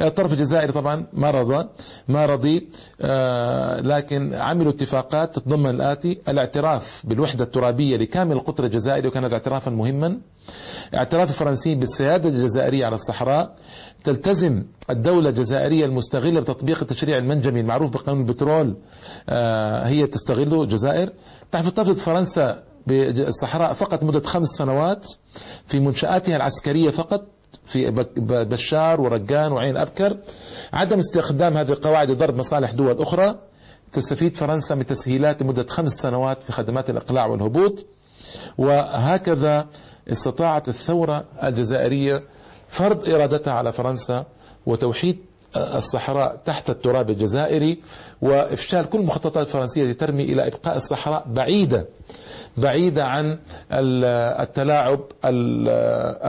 الطرف 0.00 0.32
الجزائري 0.32 0.72
طبعا 0.72 1.06
ما 1.12 1.30
رضى 1.30 1.68
ما 2.08 2.26
رضي 2.26 2.68
آه، 3.00 3.80
لكن 3.80 4.34
عملوا 4.34 4.72
اتفاقات 4.72 5.34
تتضمن 5.38 5.70
الآتي 5.70 6.20
الاعتراف 6.28 7.02
بالوحدة 7.04 7.44
الترابية 7.44 7.96
لكامل 7.96 8.32
القطر 8.32 8.64
الجزائري 8.64 9.08
وكانت 9.08 9.32
اعترافا 9.32 9.70
مهما. 9.70 10.18
اعتراف 10.94 11.30
الفرنسيين 11.30 11.80
بالسيادة 11.80 12.28
الجزائرية 12.28 12.86
على 12.86 12.94
الصحراء. 12.94 13.56
تلتزم 14.04 14.62
الدولة 14.90 15.28
الجزائرية 15.28 15.86
المستغلة 15.86 16.40
بتطبيق 16.40 16.80
التشريع 16.80 17.18
المنجمي 17.18 17.60
المعروف 17.60 17.90
بقانون 17.90 18.20
البترول. 18.20 18.76
آه، 19.28 19.86
هي 19.86 20.06
تستغله 20.06 20.62
الجزائر. 20.62 21.12
تحتفظ 21.52 21.98
فرنسا 21.98 22.62
بالصحراء 22.86 23.72
فقط 23.72 24.04
مدة 24.04 24.20
خمس 24.20 24.48
سنوات. 24.48 25.08
في 25.66 25.80
منشآتها 25.80 26.36
العسكرية 26.36 26.90
فقط 26.90 27.33
في 27.66 27.90
بشار 28.18 29.00
ورقان 29.00 29.52
وعين 29.52 29.76
أبكر. 29.76 30.16
عدم 30.72 30.98
استخدام 30.98 31.56
هذه 31.56 31.70
القواعد 31.70 32.10
لضرب 32.10 32.36
مصالح 32.36 32.70
دول 32.70 33.00
أخرى 33.02 33.34
تستفيد 33.92 34.36
فرنسا 34.36 34.74
من 34.74 34.86
تسهيلات 34.86 35.42
لمدة 35.42 35.66
خمس 35.68 35.92
سنوات 35.92 36.42
في 36.42 36.52
خدمات 36.52 36.90
الإقلاع 36.90 37.26
والهبوط. 37.26 37.84
وهكذا 38.58 39.66
استطاعت 40.12 40.68
الثورة 40.68 41.24
الجزائرية 41.42 42.22
فرض 42.68 43.08
إرادتها 43.10 43.52
على 43.52 43.72
فرنسا 43.72 44.26
وتوحيد 44.66 45.18
الصحراء 45.56 46.36
تحت 46.44 46.70
التراب 46.70 47.10
الجزائري 47.10 47.78
وإفشال 48.22 48.88
كل 48.88 48.98
المخططات 49.00 49.46
الفرنسية 49.46 49.82
التي 49.82 49.94
ترمي 49.94 50.24
إلى 50.24 50.46
إبقاء 50.46 50.76
الصحراء 50.76 51.24
بعيدة 51.26 51.86
بعيدة 52.56 53.04
عن 53.04 53.38
التلاعب 53.72 55.00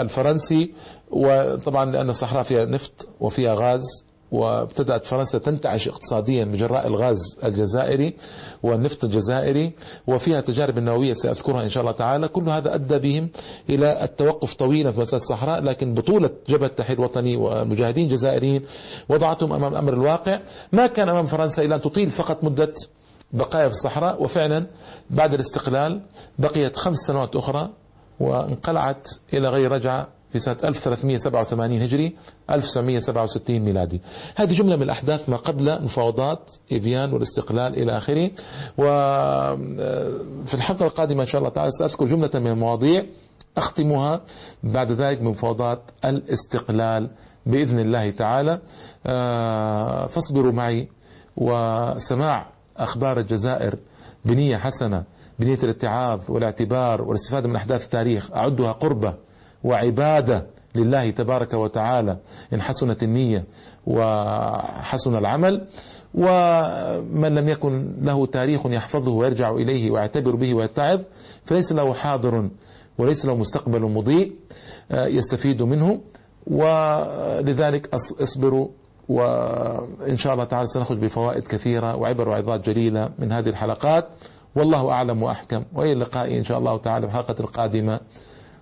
الفرنسي 0.02 0.72
وطبعا 1.12 1.92
لأن 1.92 2.10
الصحراء 2.10 2.44
فيها 2.44 2.66
نفط 2.66 3.08
وفيها 3.20 3.56
غاز 3.56 4.06
وابتدأت 4.32 5.06
فرنسا 5.06 5.38
تنتعش 5.38 5.88
اقتصاديا 5.88 6.46
من 6.46 6.56
جراء 6.56 6.88
الغاز 6.88 7.40
الجزائري 7.44 8.14
والنفط 8.64 9.04
الجزائري 9.04 9.74
وفيها 10.08 10.42
تجارب 10.42 10.78
النووية 10.78 11.14
سأذكرها 11.14 11.64
إن 11.64 11.70
شاء 11.70 11.82
الله 11.82 11.92
تعالى. 11.92 12.28
كل 12.28 12.50
هذا 12.50 12.76
أدى 12.76 12.98
بهم 13.00 13.30
إلى 13.70 14.04
التوقف 14.04 14.54
طويلا 14.54 14.92
في 14.92 15.00
مسألة 15.00 15.22
الصحراء 15.22 15.62
لكن 15.64 15.94
بطولة 15.94 16.30
جبهة 16.50 16.68
التحرير 16.68 16.98
الوطني 17.00 17.36
ومجاهدين 17.36 18.08
جزائريين 18.08 18.66
وضعتهم 19.10 19.54
أمام 19.54 19.72
الأمر 19.74 19.94
الواقع. 19.94 20.40
ما 20.72 20.88
كان 20.88 21.10
أمام 21.10 21.26
فرنسا 21.26 21.64
إلا 21.64 21.76
أن 21.76 21.82
تطيل 21.82 22.10
فقط 22.10 22.44
مدة 22.44 22.74
بقايا 23.34 23.68
في 23.68 23.74
الصحراء 23.74 24.24
وفعلا 24.24 24.66
بعد 25.10 25.34
الاستقلال 25.34 26.02
بقيت 26.40 26.76
خمس 26.76 26.98
سنوات 26.98 27.36
أخرى 27.36 27.70
وانقلعت 28.20 29.08
إلى 29.34 29.50
غير 29.50 29.72
رجعة 29.72 30.08
في 30.36 30.40
سنة 30.40 30.58
1387 30.64 31.82
هجري 31.82 32.16
1967 32.50 33.60
ميلادي. 33.60 34.02
هذه 34.36 34.54
جملة 34.54 34.76
من 34.76 34.82
الأحداث 34.82 35.30
ما 35.30 35.38
قبل 35.38 35.84
مفاوضات 35.84 36.52
إيفيان 36.72 37.14
والاستقلال 37.14 37.78
إلى 37.78 37.98
آخره. 37.98 38.32
وفي 38.78 40.54
الحلقة 40.54 40.86
القادمة 40.86 41.22
إن 41.22 41.28
شاء 41.28 41.40
الله 41.40 41.50
تعالى 41.50 41.72
سأذكر 41.72 42.06
جملة 42.06 42.30
من 42.36 42.48
المواضيع 42.48 43.06
أختمها 43.58 44.22
بعد 44.64 44.92
ذلك 44.92 45.22
بمفاوضات 45.22 45.82
الاستقلال 46.06 47.10
بإذن 47.46 47.80
الله 47.80 48.10
تعالى. 48.10 48.62
آه، 49.06 50.08
فاصبروا 50.08 50.52
معي 50.52 50.88
وسماع 51.38 52.50
أخبار 52.78 53.20
الجزائر 53.20 53.76
بنية 54.26 54.58
حسنة 54.58 55.04
بنية 55.40 55.60
الاتعاظ 55.64 56.32
والاعتبار 56.32 57.02
والاستفادة 57.02 57.48
من 57.48 57.56
أحداث 57.56 57.84
التاريخ 57.86 58.32
أعدها 58.32 58.72
قربة 58.72 59.16
وعبادة 59.66 60.46
لله 60.76 61.10
تبارك 61.10 61.54
وتعالى 61.54 62.18
إن 62.54 62.62
حسنت 62.62 63.04
النية 63.04 63.44
وحسن 63.88 65.16
العمل 65.16 65.68
ومن 66.14 67.36
لم 67.36 67.50
يكن 67.50 67.96
له 68.02 68.26
تاريخ 68.26 68.66
يحفظه 68.66 69.12
ويرجع 69.12 69.52
إليه 69.52 69.92
ويعتبر 69.92 70.36
به 70.36 70.54
ويتعظ 70.54 71.02
فليس 71.46 71.72
له 71.72 71.94
حاضر 71.94 72.50
وليس 72.98 73.26
له 73.26 73.36
مستقبل 73.36 73.82
مضيء 73.82 74.36
آه، 74.92 75.06
يستفيد 75.08 75.64
منه 75.64 76.02
ولذلك 76.48 77.94
اصبروا 77.94 78.68
وإن 79.10 80.18
شاء 80.18 80.34
الله 80.34 80.44
تعالى 80.44 80.68
سنخرج 80.68 80.98
بفوائد 80.98 81.48
كثيرة 81.48 81.96
وعبر 81.96 82.30
وعظات 82.30 82.70
جليلة 82.70 83.10
من 83.20 83.32
هذه 83.32 83.50
الحلقات. 83.50 84.08
والله 84.56 84.90
أعلم 84.92 85.24
وأحكم 85.24 85.64
وإلى 85.74 85.92
اللقاء 85.92 86.38
إن 86.38 86.44
شاء 86.44 86.58
الله 86.58 86.78
تعالى 86.78 87.08
في 87.08 87.14
الحلقة 87.14 87.36
القادمة. 87.40 88.00